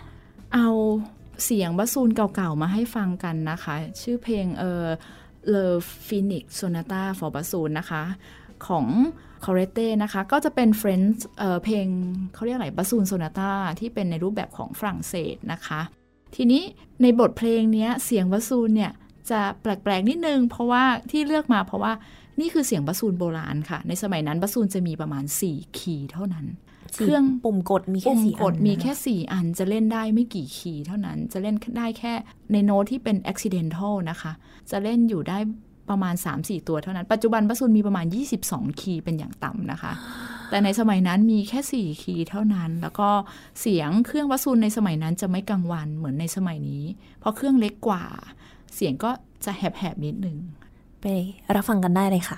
[0.54, 0.68] เอา
[1.44, 4.86] เสียงบัสซูนเก่าๆ มาให้ฟังกันนะคะ ชื่อเพลงเออ
[5.52, 5.64] The
[6.08, 8.04] Phoenix Sonata for Bassoon นะคะ
[8.68, 8.86] ของ
[9.44, 11.88] Corrette นะคะ ก็จะเป็น French เพลง
[12.34, 15.82] เขาเรียกอะไรบัสซูนโซนาตาที่เป็นในรูปแบบของฝรั่งเศสนะคะ
[16.36, 16.64] ทีนี้
[17.02, 18.92] ในบทเพลงนี้เสียงบัสซูนเนี่ย
[19.32, 21.94] จะแปลกๆนิดนึง เพราะว่าที่เลือกมาเพราะว่า
[22.40, 26.46] นี่คือเสียงบัสซูนโบราณค่ะ ในสมัยนั้นบัสซูนจะมีประมาณ 4 คีย์เท่านั้น
[26.98, 32.14] เครื่องปุ่มกดมีแค่สี่อันมีแค่ 4 อันจะเล่นได้ไม่กี่คีย์เท่านั้น จะเล่นได้แค่
[32.52, 34.32] ในโน้ตที่เป็น accidental นะคะ
[34.72, 35.38] จะเล่นอยู่ได้
[35.90, 38.06] ประมาณ 3-4 ตัวเท่านั้น ปัจจุบันบัสซูนมีประมาณ
[38.44, 39.92] 22 คีย์เป็นอย่างต่ำนะคะ
[40.50, 43.10] แต่ในสมัยนั้นมีแค่ 4 คีย์เท่านั้น แล้วก็
[43.62, 46.84] เสียงเครื่องบัสซูนในสมัยนั้นจะไม่กังวันเหมือนในสมัยนี้
[47.20, 48.04] เพราะเครื่องเล็กกว่า
[48.76, 49.12] เสียงก็
[49.46, 50.36] จะแหบๆนิดนึง
[51.02, 51.06] ไป
[51.56, 52.38] รับฟังกันได้เลยค่ะ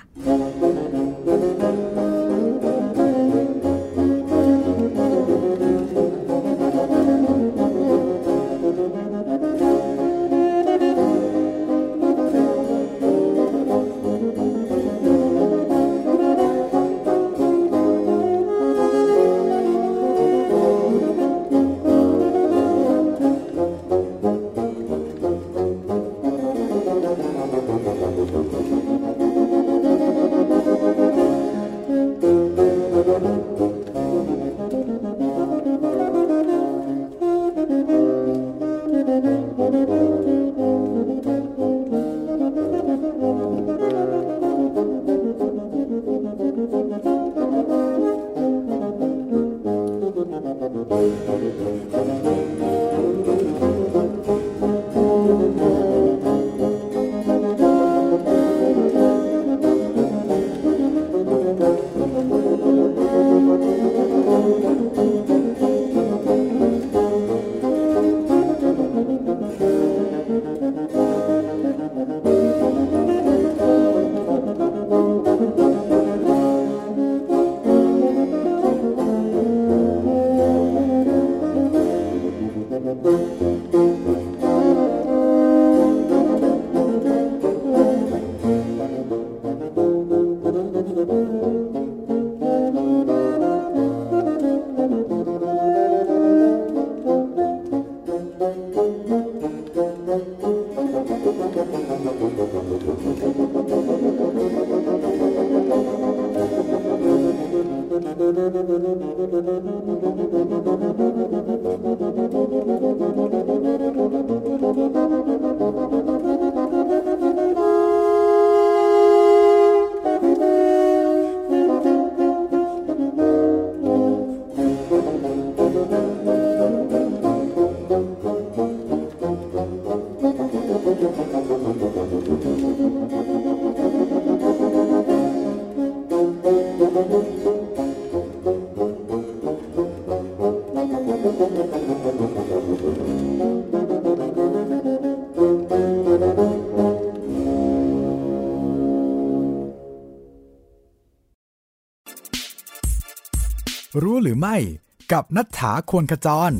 [155.18, 156.52] กับนัฐาควรขจร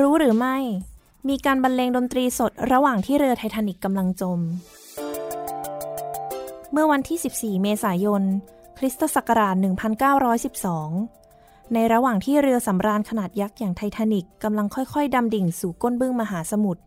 [0.00, 0.56] รู้หรือไม่
[1.28, 4.40] มีการบรรเลงดนตรีสดระหว่างที่เรือไททานิกกำลังจม
[6.72, 7.18] เมื่อวันที่
[7.58, 8.22] 14 เมษายน
[8.78, 9.56] คริสตศักราช
[10.80, 16.82] 1912 ในระหว่างที่เรือสำราญขนาดยักษ์อย่างไททานิกกำลังค่อยๆดำดิ่งสู่ก้นบึ้งมหาสมุทร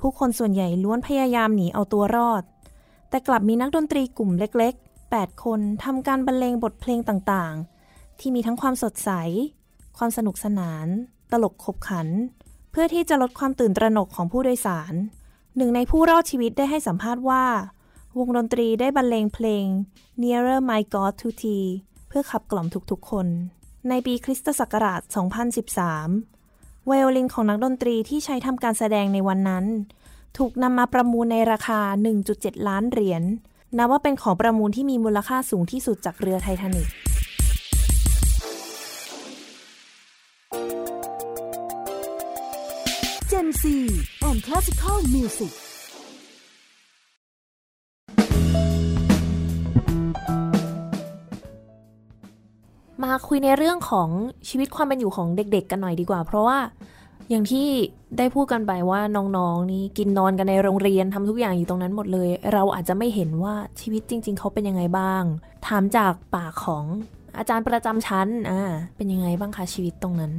[0.00, 2.42] ผู้คนส่วนใหญ่ล้วนพยายามหนีเอาตัวรอด
[3.08, 9.10] แต่กลับมีนักดนตรีกลุ่มเล็ก ๆ 8 คนทำการบรรเลงบทเพลงต่างๆที่มีทั้งความสดใส
[9.98, 10.86] ความสนุกสนาน
[11.32, 12.08] ตลกขบขัน
[12.70, 14.94] เพื่อที่จะลดความตื่นตระหนกของผู้โดยสาร
[15.56, 17.44] หนึ่งในผู้รอดชีวิตได้ให้สัมภาษณ์ว่า
[18.18, 19.66] วงดนตรีได้บรรเลงเพลง
[20.22, 21.66] Nearer My God to Thee
[22.08, 23.26] เพื่อขับกล่อมทุกๆคน
[23.88, 25.00] ในปีคริสตศักราช
[26.14, 29.64] 2013 ไวโอลินของนักดนตรีที่ใช้ทำการแสดงในวันนั้น
[30.38, 31.80] ถูกนำมาประมูลในราคา
[32.24, 33.22] 1.7 ล้านเหรียญ
[33.76, 36.88] นับว่าเป็นของประมูลที่มีมูลค่าสูงที่สุดจากเรือไททานิก
[43.60, 43.64] C
[44.28, 45.52] and Classical Music
[53.02, 54.08] มาคุยในเรื่องของ
[54.48, 56.58] ชีวิตความเป็นอยู่ของเด็กๆ กันหน่อยดีกว่า เพราะว่า
[57.30, 57.68] อย่างที่
[58.18, 65.22] ได้พูดกันไปว่าน้องๆ นี่กินนอนกันในโรงเรียนทำทุกอย่างอยู่ตรงนั้นหมดเลย เราอาจจะไม่เห็นว่าชีวิตจริง ๆ เขาเป็นยังไงบ้าง
[65.66, 66.84] ถามจากปากของ
[67.38, 68.62] อาจารย์ประจำชั้นอ่า
[68.96, 70.32] เป็นยังไงบ้างคะชีวิตตรงนั้น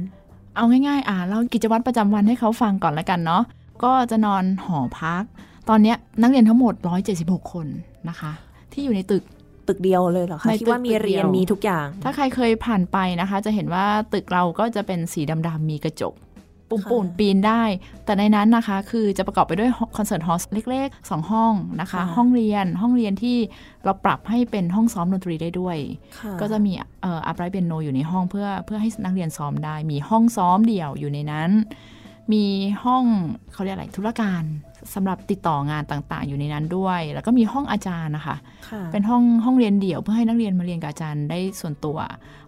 [0.56, 3.42] เอาง่ายๆ อ่าเรากิจวัตรประจำวันให้เขาฟังก่อนแล้วกันเนาะ
[3.84, 5.22] ก็จะนอนหอพัก
[5.68, 6.74] ตอนเนี้ยนักเรียนทั้งหมด
[7.12, 7.66] 176 คน
[8.08, 8.32] นะคะ
[8.72, 9.24] ที่อยู่ในตึก
[9.68, 16.14] ตึกเดียวเลยเหรอคะในที่ว่ามีตึกเดียวเรียนมีทุกอย่าง ถ้าใครเคยผ่านไปนะคะ จะเห็นว่าตึกเราก็จะเป็นสีดำๆมีกระจก
[16.70, 17.62] ปุ่มค่ะปูนปีนได้
[18.04, 23.36] แต่ในนั้นนะคะคือจะประกอบไปด้วยคอนเสิร์ตฮอลล์เล็กๆ 2 ห้องนะคะ ห้องเรียนห้องเรียนที่
[23.84, 25.76] เราปรับให้เป็นห้องซ้อมดนตรีได้ด้วย
[26.18, 31.50] ค่ะก็จะมีเอ่ออัพไรเปียโนอยู่ในห้องเพื่อเพื่อให้นักเรียนซ้อมได้ มีห้องซ้อมเดี่ยวอยู่ในนั้น
[32.32, 32.44] มี
[32.84, 33.04] ห้อง
[33.52, 34.42] เขาเรียกอะไรธุรการ
[34.94, 38.36] สำหรับติดต่องานต่างๆ อยู่ในนั้นด้วย แล้วก็มีห้องอาจารย์นะคะ
[38.68, 41.98] ค่ะเป็นห้องห้องเรียนเดี่ยวเพื่อให้นักเรียนมาเรียนกับอาจารย์ได้ส่วนตัว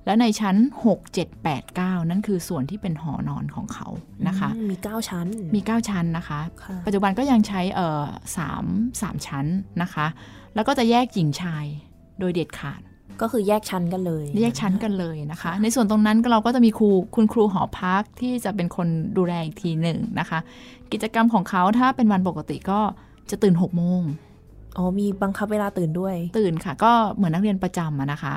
[0.07, 3.89] และในชั้น 6 7 8 9 นั่นคือส่วนที่เป็นหอนอนของเขา
[4.29, 8.05] นะคะอืมมีเก้าชั้น มี 9 ชั้นนะคะค่ะปัจจุบันก็ยังใช้เอ่อ
[8.37, 8.65] สาม
[9.03, 9.47] สามชั้น
[9.83, 10.07] นะคะ
[10.55, 11.65] แล้วก็จะแยกหญิงชาย
[12.21, 12.81] โดยเด็ดขาด
[13.23, 20.39] ก็คือแยกชั้นกันเลย แยกชั้นกันเลยนะคะ ในส่วนตรงนั้นก็เราก็จะมีครูคุณครูหอพักที่จะเป็นคนดูแลอีกทีหนึ่งนะคะ
[20.93, 22.81] กิจกรรมของเขาถ้าเป็นวันปกติก็
[23.31, 24.03] จะตื่น6โมง
[24.77, 28.35] อ๋อมีบังคับเวลาตื่นด้วย ตื่นค่ะ ก็เหมือนนักเรียนประจำอะนะคะ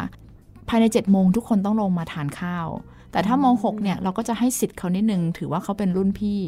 [0.69, 2.67] ภายใน7จ็ดโมงทุกคนต้องลงมาทานข้าว
[3.11, 6.39] แต่ถ้ามหกเนี่ยเราก็จะให้สิทธิ์เขานิดนึง ถือว่าเขาเป็นรุ่นพี่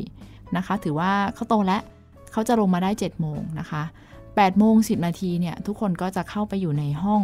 [0.58, 1.82] นะคะ ถือว่าเขาโตแล้ว
[2.32, 7.22] เขาจะลงมาได้7จ็ดโมงนะคะ8ปดโมงสินาทีเนี่ยทุกคนก็จะเข้าไปอยู่ในห้อง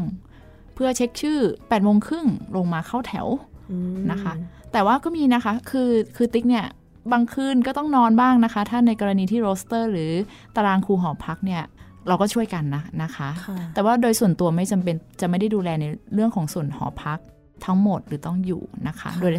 [0.73, 3.27] เพื่อเช็คชื่อ8ปดโมงครึ่งลงมาเข้าแถว
[3.71, 4.33] อืมนะคะ
[4.71, 6.65] แต่ว่าก็มีนะคะคือคือติ๊กเนี่ย
[7.11, 10.11] บางคืนก็ต้องนอนบ้างนะคะ ถ้าในกรณีที่โรสเตอร์ หรือ
[10.55, 11.63] ตารางครูหอพักเนี่ย
[12.07, 17.19] เราก็ช่วยกันนะนะคะค่ะแต่ว่าโดยส่วนตัวไม่จำเป็นจะไม่ได้ดูแลในเรื่องของส่วนหอพัก
[17.65, 19.31] ทั้งหมดหรือต้องอยู่นะคะ โดย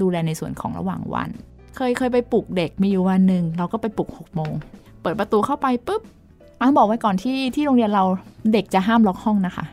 [0.00, 1.28] ดูแลในส่วนของระหว่างวัน
[1.76, 4.52] เคยเคยไปปลุกเด็กมีอยู่วันหนึ่งเราก็ไปปลุก6กโมง
[5.02, 6.02] เปิดประตูเข้าไปปุ๊บ
[6.60, 8.04] อะบอกไว้ก่อนที่ที่โรงเรียนเรา
[8.52, 9.64] เด็กจะห้ามล็อกห้องนะคะ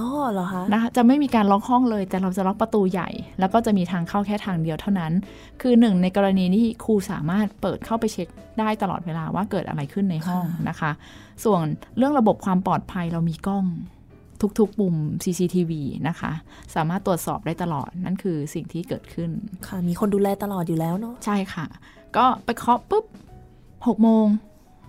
[0.00, 3.08] อ๋อเหรอคะนะคะจะไม่มีการล็อกห้องเลย แต่เราจะล็อกประตูใหญ่
[3.40, 5.12] แล้วก็จะมีทางเข้าแค่ทางเดียวเท่านั้น
[5.60, 8.28] คือหนึ่งในกรณีที่ครูสามารถเปิดเข้าไปเช็ค
[8.58, 10.90] ได้ตลอดเวลาว่าเกิดอะไรขึ้นในห้องนะคะ
[11.44, 11.62] ส่วน
[11.96, 13.64] เรื่องระบบความปลอดภัยเรามีกล้อง
[14.58, 15.72] ทุกๆ ปุ่ม CCTV
[16.08, 16.32] นะคะ
[16.74, 19.30] สามารถตรวจสอบได้ตลอดนั่นคือสิ่งที่เกิดขึ้น
[19.66, 21.66] ค่ะ มีคนดูแลตลอดอยู่แล้วเนาะใช่ค่ะ
[22.16, 23.04] ก็ไปเคาะปุ๊บ
[23.86, 24.26] หกโมง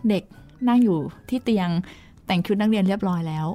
[0.09, 0.23] เด็ก
[0.67, 0.99] นั่งอยู่
[1.29, 1.69] ที่เตียง
[2.25, 3.47] แต่งชุดนักเรียนเรียบร้อยแล้ว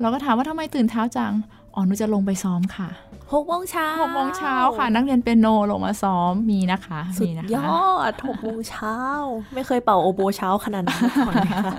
[0.00, 1.32] เราก็ถามว่าทำไมตื่นเช้าจัง
[1.74, 2.88] อ๋อหนูจะลงไปซ้อมค่ะ
[3.32, 8.96] หกโมงเช้าหกโมงเช้าค่ะ นักเรียนเปียโนลงมาซ้อมมีนะคะสุดมีนะคะยอดหกโมงเช้า
[9.54, 11.76] ไม่เคยเป่าโอโบเช้าขนาดนั้นมาก่อนเลยค่ะ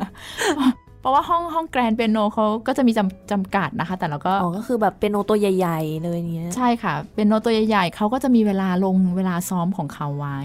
[0.59, 0.61] ป
[1.08, 10.39] ราะว่าห้องห้องแกรนเปียโนเขาก็จะมีจำจำกัดนะคะ แต่เราก็อ๋อก็คือแบบเป็นโนตัวใหญ่ ๆ เลยเนี้ยใช่ค่ะเป็นโนตัวใหญ่ ๆเขาก็จะมีเวลาลงเวลาซ้อมของเขาไว้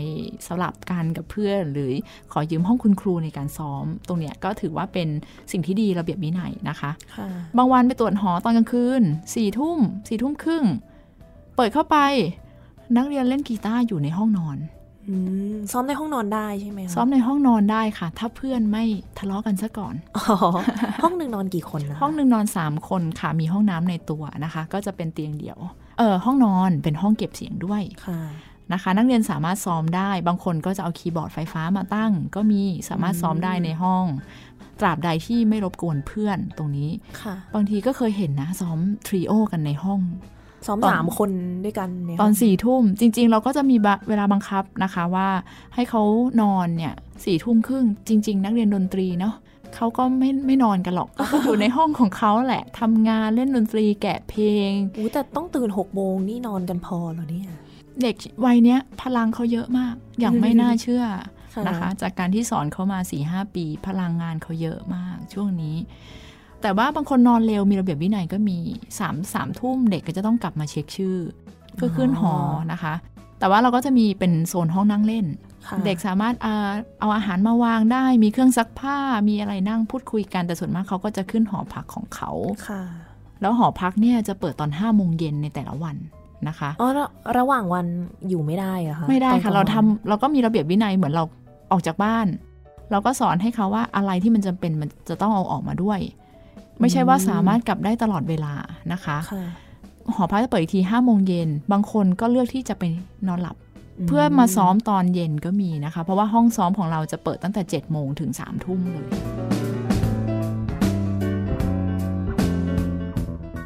[0.47, 1.91] สำหรับกันกับเพื่อน หรือ
[2.33, 5.09] ขอยืมห้องคุณครูในการซ้อม ตรงเนี้ยก็ถือว่าเป็น
[5.53, 6.91] สิ่งที่ดีระเบียบวินัยนะคะ
[7.59, 9.03] บางวันไปตรวจหอตอนกลางคืน
[9.35, 10.65] สี่ทุ่มสี่ทุ่มครึ่ง
[11.57, 11.97] เปิดเข้าไป
[12.97, 14.59] นักเรียนเล่นกีตาร์อยู่ในห้องนอน
[15.73, 18.85] ซ้อมในห้องนอนได้ใช่ไหมซ้อมในห้องนอนได้ค่ะ ถ้าเพื่อนไม่
[19.19, 20.19] ทะเลาะกันซะก่อนอ
[21.03, 25.59] ห้องหนึ่งนอนกี่คนนะห้องหนึ่งนอนสามคนค่ะ มีห้องน้ำในตัวนะคะ ก็จะเป็นเตียงเดี่ยว
[25.99, 28.21] เออห้องนอนเป็นห้องเก็บเสียงด้วยค่ะ
[28.73, 34.05] นะคะ นักเรียนสามารถซ้อมได้ บางคนก็จะเอาคีย์บอร์ดไฟฟ้ามาตั้ง ก็มีสามารถซ้อมได้ในห้อง
[34.81, 36.91] ตราบใดที่ไม่รบกวนเพื่อนตรงนี้
[37.55, 40.01] บางทีก็เคยเห็นนะซ้อมทริโอกันในห้อง
[40.67, 41.31] ซ้อมสามคน
[41.65, 41.89] ด้วยกัน
[42.21, 43.77] ตอนสี่ทุ่มจริง ๆ เราก็จะมี
[44.09, 45.29] เวลาบังคับนะคะว่า
[45.75, 46.03] ให้เขา
[46.43, 46.95] นอนเนี่ย
[47.25, 49.35] สี่ทุ่มครึ่งจริง ๆ นักเรียนดนตรีเนาะ
[49.77, 57.51] เขาก็ไม่ไม่นอนกันหรอกก็อยู่ในห้องของเขาแหละทำงานเล่นดนตรีแกะเพลงอู้แต่ต้องตื่นหกโมงนี่นอนกันพอเหรอเนี่ย
[58.03, 61.05] เด็กวัยเนี้ยพลังเขาเยอะมาก อย่างไม่น่าเชื่อ
[61.69, 65.77] นะคะ จากการที่สอนเขามาสี่ห้าปี พลังงานเขาเยอะมากช่วงนี้
[66.63, 68.59] แต่ว่าบางคนนอนเร็วมีระเบียบวินัยก็มี
[68.99, 71.17] สามสามทุ่มเด็กก็จะต้องกลับมาเช็คชื่อ
[71.77, 72.35] เพื่อขึ้นหอ
[72.73, 72.95] นะคะ
[73.39, 75.27] แต่ว่าเราก็จะมีเป็นโซนห้องนั่งเล่น
[75.87, 76.35] เด็กสามารถ
[77.01, 78.99] เอาอาหารมาวางได้ มีเครื่องซักผ้า
[79.29, 82.31] มีอะไรนั่งพูดคุยกันแต่ส่วนมากเขาก็จะขึ้นหอพักของเขา
[82.69, 82.83] ค่ะ
[83.41, 85.97] แล้วหอพักเนี่ยจะเปิดตอนห้าโมงเย็นในแต่ละวัน
[86.49, 86.91] นะคะอ๋อ
[87.39, 87.87] ระหว่างวัน
[88.29, 91.25] อยู่ไม่ได้อะคะไม่ได้ค่ะ เราทำเราก็มีระเบียบวินัยเหมือนเรา
[91.73, 92.27] ออกจากบ้าน
[92.91, 96.01] เราก็สอนให้เขาว่าอะไรที่มันจำเป็นมันจะต้องเอาออกมาด้วย
[96.81, 98.55] ไม่ใช่ว่าสามารถกลับได้ตลอดเวลา
[98.93, 99.17] นะคะ
[100.15, 102.83] หอพักจะเปิดอีกทีห้าโมงเย็นบางคนก็เลือกที่จะไป
[103.29, 103.57] นอนหลับ
[104.09, 109.07] เพื่อมาซ้อมตอนเย็นก็มีนะคะ เพราะว่าห้องซ้อมของเราจะเปิดตั้งแต่7จ็ดโมงถึง3ามทุ่มเลย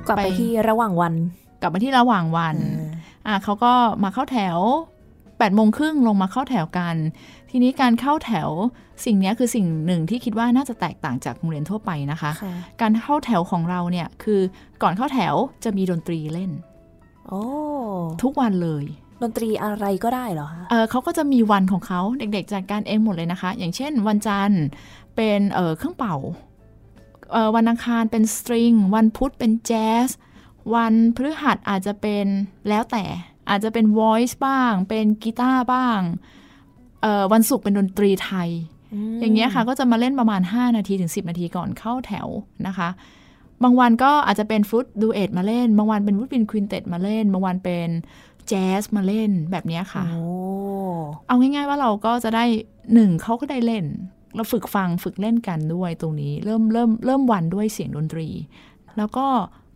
[0.07, 1.15] กลับไปที่ระหว่างวัน
[1.61, 2.57] กลับมาที่ระหว่างวัน
[3.27, 3.73] อ่าเขาก็
[4.05, 4.59] มาเข้าแถว
[5.03, 6.97] 8ปดโมงครึ่งลงมาเข้าแถวกัน
[7.59, 8.51] ทีนี้การเข้าแถว
[9.05, 12.31] สิ่งนี้คือสิ่งหนึ่งที่คิดว่าน่าจะแตกต่างจากโรงเรียนทั่วไปนะคะ
[12.81, 14.41] การเข้าแถวของเราเนี่ยคือ
[14.83, 15.35] ก่อนเข้าแถว
[15.65, 16.51] จะมีดนตรีเล่น
[17.27, 17.43] โอ้
[18.23, 18.85] ทุกวันเลย
[19.23, 24.63] ดนตรีอะไรก็ได้เหรอคะเออเขาก็จะมีวันของเขาเด็กๆจัดการเองหมดเลยนะคะ อย่างเช่น วันจันทร์
[25.17, 26.17] เป็นเออเครื่องเป่า
[27.33, 30.09] เออวันอังคารเป็นสตริง วันพุธเป็นแจ๊ส
[30.75, 32.27] วันพฤหัสอาจจะเป็น
[32.69, 33.05] แล้วแต่
[33.49, 36.01] อาจจะเป็น voice บ้าง เป็นกีตาร์บ้าง
[37.33, 38.49] วันศุกร์เป็นดนตรีไทย
[39.21, 42.29] อย่างเงี้ยค่ะ ก็จะมาเล่นประมาณ 5 นาทีถึง 10 นาทีก่อนเข้าแถว
[42.67, 42.89] นะคะ
[43.63, 47.89] บางวันก็อาจจะเป็น flute duet มาเล่น บางวันเป็น woodwind quintet มาเล่น บางวันเป็น
[48.49, 50.05] แจ๊สมาเล่นแบบนี้ค่ะ
[51.27, 52.45] เอาง่ายๆว่าเราก็จะได้
[52.95, 53.85] หนึ่งเขาก็ได้เล่น
[54.35, 58.29] เราฝึกฟังฝึกเล่นกันด้วยตรงนี้ เริ่มเริ่มเริ่มวันด้วยเสียงดนตรี
[58.97, 59.27] แล้วก็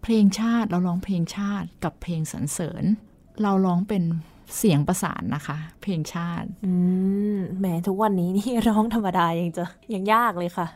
[0.02, 2.84] เพลงชาติเราร้องเพลงชาติกับเพลงสรรเสริญ
[3.42, 4.02] เราร้องเป็น
[4.56, 6.72] เสียงประสานนะคะ เพลงชาติ อื
[7.36, 10.66] มแหมทุกวันนี้นี่ร้องธรรมดายังจะยังยากเลยค่ะ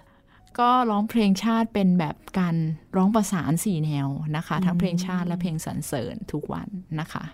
[0.58, 2.56] ก็ร้องเพลงชาติเป็นแบบการ
[2.96, 6.68] ร้องประสานสี่แนวนะคะ ทั้งเพลงชาติและเพลงสรรเสริญทุกวัน
[7.00, 7.24] นะคะ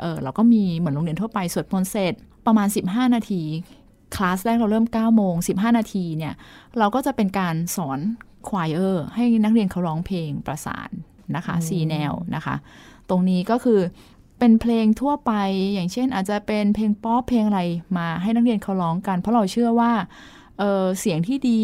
[0.00, 2.14] เออเราก็มีเหมือนโรงเรียนทั่วไปสวดมนต์เสร็จ
[2.46, 3.42] ประมาณ 15 นาที
[4.16, 6.34] คลาสแรกเราเริ่ม 9 โมง 15 นาทีเนี่ย
[6.78, 8.00] เราก็จะเป็นการสอน
[8.48, 10.90] ควายเออร์ให้นักเรียนเขาร้องเพลงประสาน
[11.36, 12.54] นะคะสี่แนวนะคะ
[13.10, 13.80] ตรงนี้ก็คือ
[14.38, 15.32] เป็นเพลงทั่วไป
[15.74, 17.60] อย่างเช่น อาจจะเป็นเพลงป๊อปเพลงอะไร
[17.96, 19.92] มาให้นักเรียนเขาร้องกัน เพราะเราเชื่อว่า
[20.58, 21.60] เเสียงที่ดี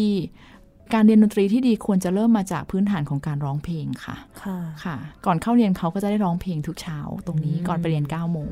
[0.93, 4.95] การเรียนดนตรีที่ดีควรจะเริ่มมาจากพื้นฐานของการร้องเพลงค่ะ ค่ะ ค่ะ
[5.25, 8.49] ก่อนเข้าเรียนเขาก็จะได้ร้องเพลงทุกเช้า ตรงนี้ก่อนไปเรียน9ก้าโมง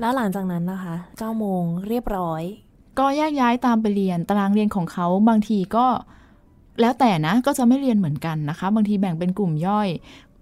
[0.00, 2.42] แล้วหลังจากนั้นนะคะ9โมงเรียบร้อย
[2.98, 5.86] ก็แยกย้ายตามไปเรียน ตารางเรียนของเขาบางทีก็
[6.80, 9.88] แล้วแต่นะก็จะไม่เรียนเหมือนกันนะคะ บางทีแบ่งเป็นกลุ่มย่อย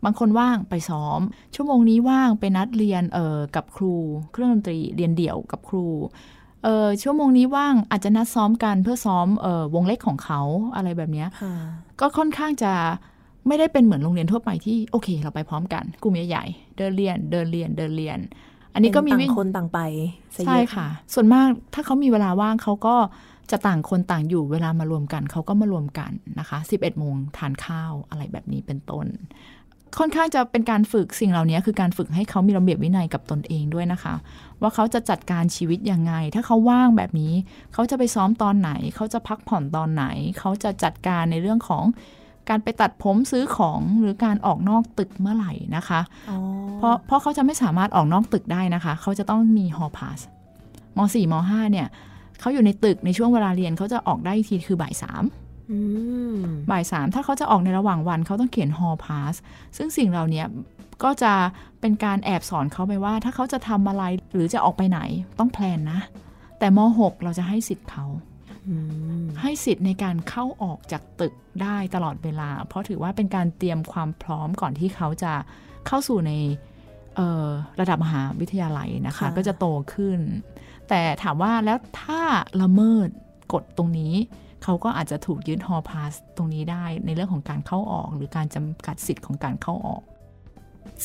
[0.05, 1.21] บางคนว่างไปซ้อม
[1.55, 3.95] ชั่วโมงนี้ว่างไปนัดเรียนเออกับครู
[4.33, 5.87] เครื่องดนตรีเรียนเดี่ยวกับครู
[6.65, 10.41] เออชั่วโมงนี้ว่างอาจจะนัดซ้อมกันเพื่อซ้อมเออวงเล็กของเขา
[10.77, 11.25] อะไรแบบนี้
[12.01, 12.73] ก็ค่อนข้างจะ
[13.47, 18.19] ไม่ได้เป็นเหมือนโรงเรียนทั่วไปที่โอเค เราไปพร้อมกันกลุ่มใหญ่ๆเดินเรียนเดินเรียนเดินเรียน
[18.75, 19.79] อันนี้ก็มีต่างคนต่างไป
[20.47, 22.97] ใช่ค่ะ ส่วนมากถ้าเขามีเวลาว่างเขาก็
[23.53, 29.07] จะต่างคนต่างอยู่เวลามารวมกันเขาก็มารวมกันนะคะ 11โมงทานข้าวอะไรแบบนี้เป็นต้น
[29.99, 34.15] ค่อนข้างจะเป็นการฝึกสิ่งเหล่านี้คือการฝึกให้เขามีระเบียบวินัยกับตนเองด้วยนะคะ
[34.61, 37.35] ว่าเขาจะจัดการชีวิตยังไง ถ้าเขาว่างแบบนี้
[37.73, 40.05] เขาจะไปซ้อมตอนไหน เขาจะพักผ่อนตอนไหน
[40.39, 41.85] เขาจะจัดการในเรื่องของ
[42.49, 46.01] การไปตัดผมซื้อของหรือการออกนอกตึกเมื่อไหร่นะคะ
[46.79, 50.19] เพราะเพราะเขาจะไม่สามารถออกนอกตึกได้นะคะ เขาจะต้องมีฮอพาส
[50.97, 51.89] ม .4 ม .5 เนี่ย
[52.41, 55.25] เขาอยู่ในตึกในช่วงเวลาเรียนเขาจะออกได้อีกทีคือบ่ายสาม
[55.71, 55.79] อื
[56.35, 56.37] ม
[56.71, 59.35] บ่ายสามถ้าเขาจะออกในระหว่างวันเขาต้องเขียน hall pass
[59.77, 60.45] ซึ่งสิ่งเหล่านี้
[61.03, 61.33] ก็จะ
[61.81, 65.01] เป็นการแอบสอนเขาไปว่า ถ้าเขาจะทำอะไรหรือจะออกไปไหน
[65.39, 66.01] ต้องแพลนนะ
[66.59, 68.05] แต่ม .6 เราจะให้สิทธิ์เขา
[68.69, 68.77] อื
[69.23, 75.33] มให้สิทธิ์ในการเข้าออกจากตึกได้ตลอดเวลา เพราะถือว่าเป็นการเตรียมความพร้อมก่อนที่เขาจะ
[75.87, 76.33] เข้าสู่ใน
[77.17, 77.47] เอ่อ
[77.81, 80.19] ระดับมหาวิทยาลัยนะคะ ก็จะโตขึ้น
[80.91, 82.23] แต่ถามว่าแล้วถ้า
[82.63, 83.09] ละเมิด
[83.53, 84.15] กฎตรงนี้
[84.63, 90.03] เขาก็อาจจะถูกยึดฮอพาสตรงนี้ได้ในเรื่องของการเข้าออก หรือการจำกัดสิทธิ์ของการเข้าออก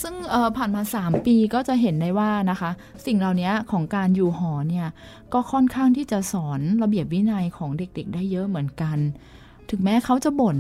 [0.02, 0.16] ซึ่ง
[0.58, 2.72] ผ่านมา 3 ปีก็จะเห็นได้ว่านะคะ
[3.06, 4.88] สิ่งเหล่านี้ของการอยู่หอเนี่ย
[5.34, 8.98] ก็ค่อนข้างที่จะสอนระเบียบวินัยของเด็กๆ ได้เยอะเหมือนกัน
[9.70, 10.60] ถึงแม้เขาจะบ่น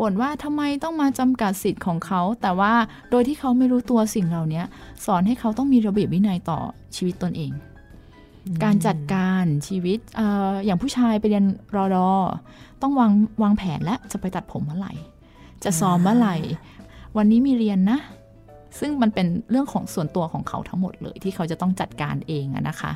[0.00, 2.74] บ่นว่าทำไมต้องมาจำกัดสิทธิ์ของเขา แต่ว่า
[3.10, 4.62] โดยที่เขาไม่รู้ตัวสิ่งเหล่านี้
[5.06, 6.60] สอนให้เขาต้องมีระเบียบวินัยต่อ
[6.96, 7.52] ชีวิตตนเอง
[8.64, 10.20] การจัดการชีวิตอ
[10.64, 12.08] อย่างผู้ชายไปเรียนรอดอ
[12.82, 13.12] ต้องวาง
[13.42, 14.92] วางแผนและจะไปตัดผมเมื่อไหร่
[15.64, 16.36] จะซ้อมเมื่อไหร่
[17.16, 17.98] วันนี้มีเรียนนะ
[18.80, 22.92] ซึ่งมันเป็นเรื่องของส่วนตัวของเขาทั้งหมดเลย ที่เขาจะต้องจัดการเองอะนะคะ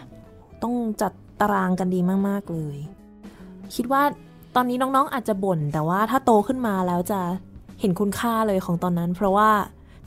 [0.62, 2.76] ต้องจัดตารางกันดีมาก ๆ เลย
[3.74, 4.02] คิดว่า
[4.54, 7.20] ตอนนี้น้องๆอาจจะบ่น แต่ว่าถ้าโตขึ้นมาแล้วจะ
[7.80, 9.50] เห็นคุณค่าเลยของตอนนั้น เพราะว่า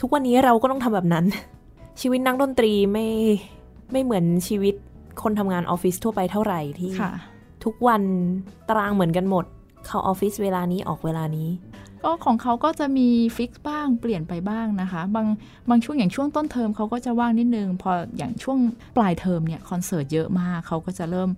[0.01, 1.25] ทุกวันนี้เราก็ต้องทำแบบนั้น
[2.01, 3.07] ชีวิตนักดนตรีไม่
[3.91, 4.75] ไม่เหมือนชีวิต
[5.23, 7.13] คนทำงานออฟฟิศทั่วไปเท่าไหร่ที่ค่ะ
[7.65, 8.01] ทุกวัน
[8.69, 9.45] ตารางเหมือนกันหมด
[9.85, 11.49] เข้าออฟฟิศเวลานี้ออกเวลานี้
[12.03, 15.27] ก็ของเขาก็จะมีฟิกบ้างเปลี่ยนไปบ้างนะคะ บาง
[15.69, 18.57] บางช่วงอย่างช่วงต้นเทอมเขาก็จะว่างนิดนึง พออย่างช่วง
[18.97, 21.29] ปลายเทอมเนี่ยคอนเสิร์ตเยอะมากเขาก็จะเริ่ม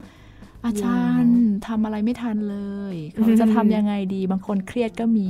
[0.66, 2.58] อาจารย์ทำอะไรไม่ทันเล
[2.94, 5.30] ยเขาจะทำยังไงดี บางคนเครียดก็มี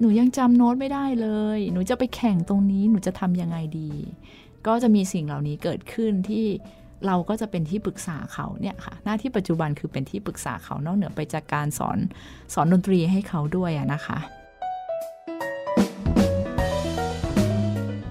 [0.00, 3.90] หนูยังจำโน้ตไม่ได้เลย หนูจะไปแข่งตรงนี้หนูจะทำยังไงดี
[4.66, 6.46] ก็จะมีสิ่งเหล่านี้เกิดขึ้นที่
[7.06, 11.98] เราก็จะเป็นที่ปรึกษาเขาเนี่ยค่ะ หน้าที่ปัจจุบันคือเป็นที่ปรึกษาเขานอกเหนือไปจากการสอน
[12.54, 14.18] สอนดนตรีให้เขาด้วยอะนะคะ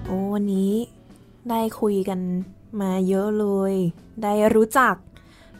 [0.06, 0.72] โอ้วันนี้
[1.50, 2.20] ได้คุยกัน
[2.80, 3.74] มาเยอะเลย
[4.22, 4.94] ได้รู้จัก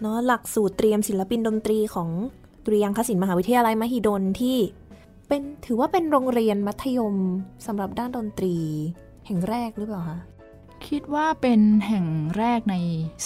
[0.00, 2.08] เนาะหลักสูตรเตรียมศิลปินดนตรีของ
[2.64, 4.56] ดุริยางคศิลป์มหาวิทยาลัยมหิดลที่
[5.28, 7.16] เป็นถือว่าเป็นโรงเรียนมัธยม
[7.66, 8.56] สำหรับด้านดนตรี
[9.26, 10.18] แห่งแรกหรือเปล่าคะ
[10.88, 12.06] คิดว่าเป็นแห่ง
[12.38, 12.76] แรกใน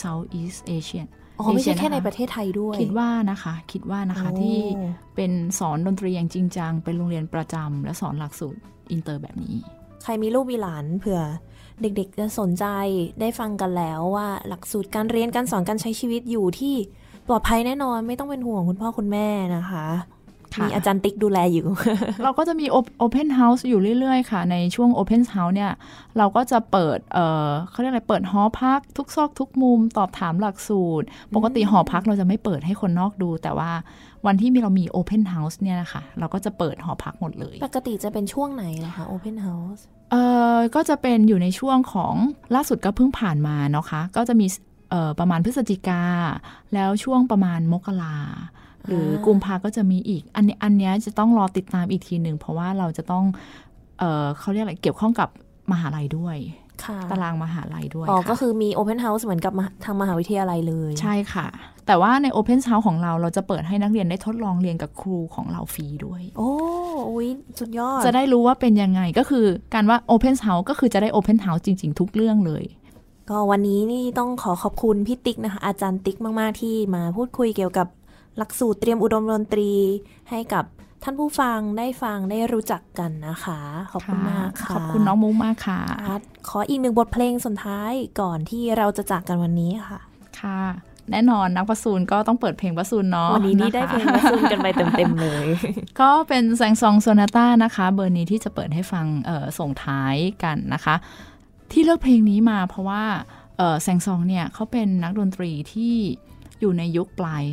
[0.03, 1.05] Southeast Asia
[1.38, 4.59] อ๋อไม่ใช่ Asia แค่ในนะคะประเทศไทยด้วย คิดว่านะคะ คิดว่านะคะโอ้ที่
[5.16, 9.57] เป็นสอนดนตรีอย่างจริงจัง เป็นโรงเรียนประจำและสอนหลักสูตรอินเตอร์แบบนี้
[10.03, 11.20] ใครมีลูกมีหลานเผื่อ
[11.82, 12.66] เด็กๆจะสนใจ
[13.20, 16.74] ได้ฟังกันแล้วว่าหลักสูตรการเรียนการสอนการใช้ชีวิตอยู่ที่
[17.28, 19.84] ปลอดภัยแน่นอนไม่ต้องเป็นห่วงคุณพ่อคุณแม่นะคะค่ะ
[20.59, 21.66] มีอาจารย์ติ๊กดูแลอยู่
[22.22, 25.72] เราก็จะมี Op- Open House อยู่เรื่อยๆ ค่ะ ในช่วง Open House เนี่ย
[26.18, 33.70] เราก็จะเปิดเอ่อเขาเรียกอะไร เปิดหอพักทุกซอกทุกมุม ตอบถามหลักสูตร ปกติหอพักเราจะไม่เปิดให้คนนอกดู แต่ว่า
[34.26, 39.80] วันที่มีเรามี Open House เนี่ยนะคะเราก็จะเปิดหอพักหมดเลย ปกติจะเป็นช่วงไหนเหรอคะ Open House
[40.11, 40.22] เอ่
[40.57, 42.14] อก็จะเป็นอยู่ในช่วงของ
[42.55, 44.46] ล่าสุดก็เพิ่งผ่านมาเนาะคะ ก็จะมี
[44.90, 46.03] เอ่อประมาณพฤศจิกา
[46.74, 48.16] แล้วช่วงประมาณมกรา
[48.87, 53.24] หรือกุมภาก็จะมีอีก อันนี้อันเนี้ยจะต้องรอติดตามอีกทีหนึ่ง เพราะว่าเราจะต้อง
[53.99, 55.28] เอ่อเขาเรียกอะไรเกี่ยวข้องกับ
[55.72, 56.37] มหาลัยด้วย
[56.85, 61.47] ค่ะตารางมหาลัยด้วยอ๋อค่ะก็คือมี Open House เหมือนกับมหาทางมหาวิทยาลัยเลย ใช่ค่ะ
[61.87, 66.51] แต่ว่าใน Open House ของเราเราจะเปิดให้นักเรียนได้ทดลองเรียนกับครูของเราฟรีด้วย โอ้
[67.11, 67.28] อุ๊ย
[67.59, 72.64] สุดยอด จะได้รู้ว่าเป็นยังไงก็คือการว่า Open House ก็คือจะได้ Open House จริง ๆ ทุกเรื่องเลย
[73.31, 77.87] ก็วันนี้นี่ต้องขอขอบคุณพี่ติ๊กนะคะ อาจารย์ติ๊กมาก ๆ ที่มาพูดคุยเกี่ยวกับ
[78.41, 79.72] หลักสูตรเตรียมอุดมดนตรี
[80.30, 80.64] ให้กับ
[81.05, 83.61] ท่านผู้ฟังได้ฟังได้รู้จักกันนะคะ
[83.93, 86.16] ขอบคุณมากค่ะ ขอบคุณน้องมุกมากค่ะค่ะ
[86.49, 90.01] ขออีกหนึ่งบทเพลงสุดท้ายก่อนที่เราจะจากกันวันนี้ค่ะ
[90.41, 90.61] ค่ะ
[91.11, 95.47] แน่นอนนักประสูนก็ต้องเปิดเพลงประสูนเนาะวันนี้นี่ะคะได้เพลงมาซูมกันไปเต็มๆเลย
[96.01, 100.95] ก็เป็นแซงซองโซนาต้านะคะ เบอร์นี้ที่จะเปิดให้ฟังเอ่อส่งท้ายกันนะคะ
[101.72, 103.03] ที่เลือกเพลงนี้มาเพราะว่า
[103.59, 105.95] เอ่อแซงซองเนี่ยเขาเป็นนักดนตรีที่
[106.61, 107.45] อยู่ในยุคปลาย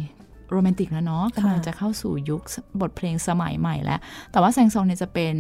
[0.50, 2.42] โรแมนติกแล้วเนาะกำลังจะเข้าสู่ยุค
[2.82, 4.00] บทเพลงสมัยใหม่แล้ว
[4.32, 5.36] แต่ว่าแซงซองเนี่ยจะเป็น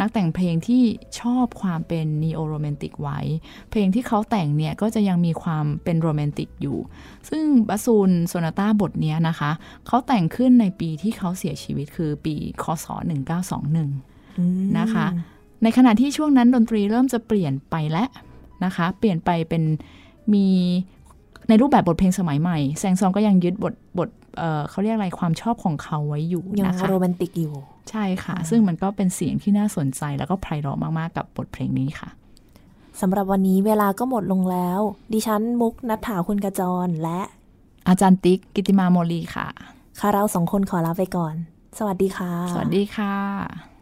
[0.00, 0.82] นักแต่งเพลงที่
[1.20, 3.18] ชอบความเป็นนีโอโรแมนติกไว้
[3.70, 6.78] เพลงที่เขาแต่งเนี่ยก็จะยังมีความเป็นโรแมนติกอยู่
[7.28, 9.50] ซึ่งบาซูนโซนาต้าบทเนี้ยนะคะ
[9.86, 12.86] เขาแต่งขึ้นในปีที่เขาเสียชีวิตคือปีคศ
[13.62, 15.06] 1921 นะคะ
[15.62, 18.08] ในขณะที่ช่วงนั้นดนตรีเริ่มจะเปลี่ยนไปแล้ว
[18.64, 19.62] นะคะ เปลี่ยนไปเป็น
[20.32, 20.46] มี
[21.48, 24.08] ในรูปแบบบทเพลงสมัยใหม่ แซงซองก็ยังยึดบทบท
[24.38, 27.54] เอ่อเขาเรียกอะไรความชอบของเขาไว้อยู่ยังนะคะโรแมนติกอยู่
[27.90, 32.08] ใช่ค่ะ ซึ่งมันก็เป็นเสียงที่น่าสนใจแล้วก็ไพเราะมากๆกับบทเพลงนี้ค่ะ
[33.00, 34.80] สำหรับวันนี้เวลาก็หมดลงแล้ว
[35.12, 37.20] ดิฉันมุกนัฐถาคุณกระจรและ
[37.88, 39.48] อาจารย์ติ๊กกิติมาโมลีค่ะ
[40.00, 41.34] ค่ะเราสองคนขอลาไปก่อน
[41.78, 43.73] สวัสดีค่ะ สวัสดีค่ะ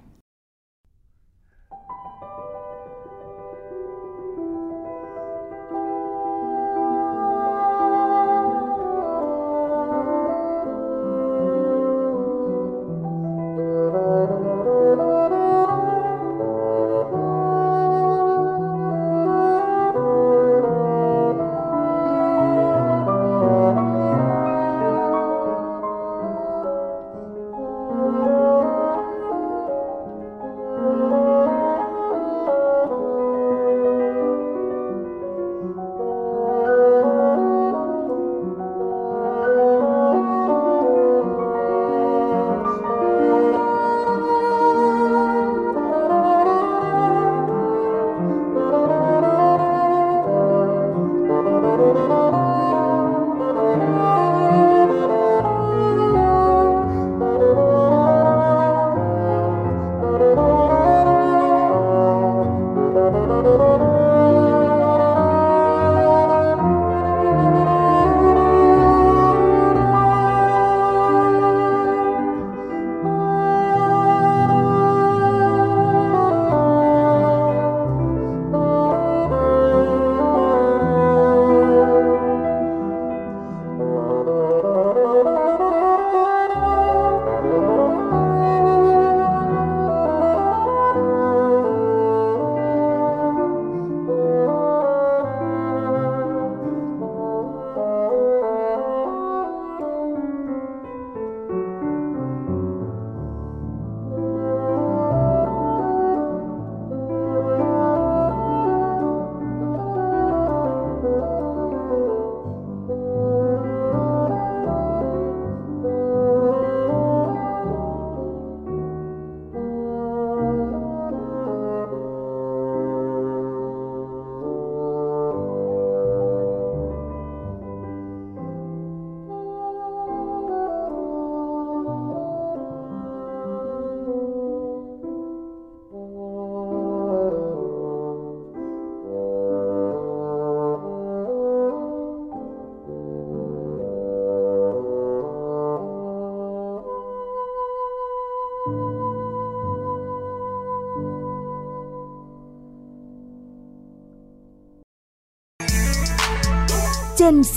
[157.54, 157.56] C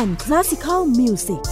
[0.00, 1.42] and Classical Music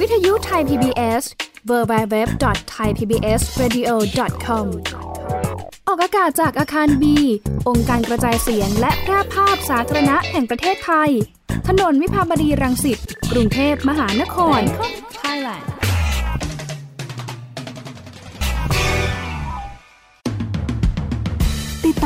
[0.00, 1.24] วิทยุไทย PBS
[1.70, 4.66] www.thaipbsradio.com
[5.88, 7.16] ออกอากาศจากอาคารบี
[7.68, 11.10] องค์การกระจายเสียงและแพร่ภาพสาธารณะแห่งประเทศไทย
[11.68, 12.98] ถนนวิภาวดีรังสิต
[13.32, 14.60] กรุงเทพมหานคร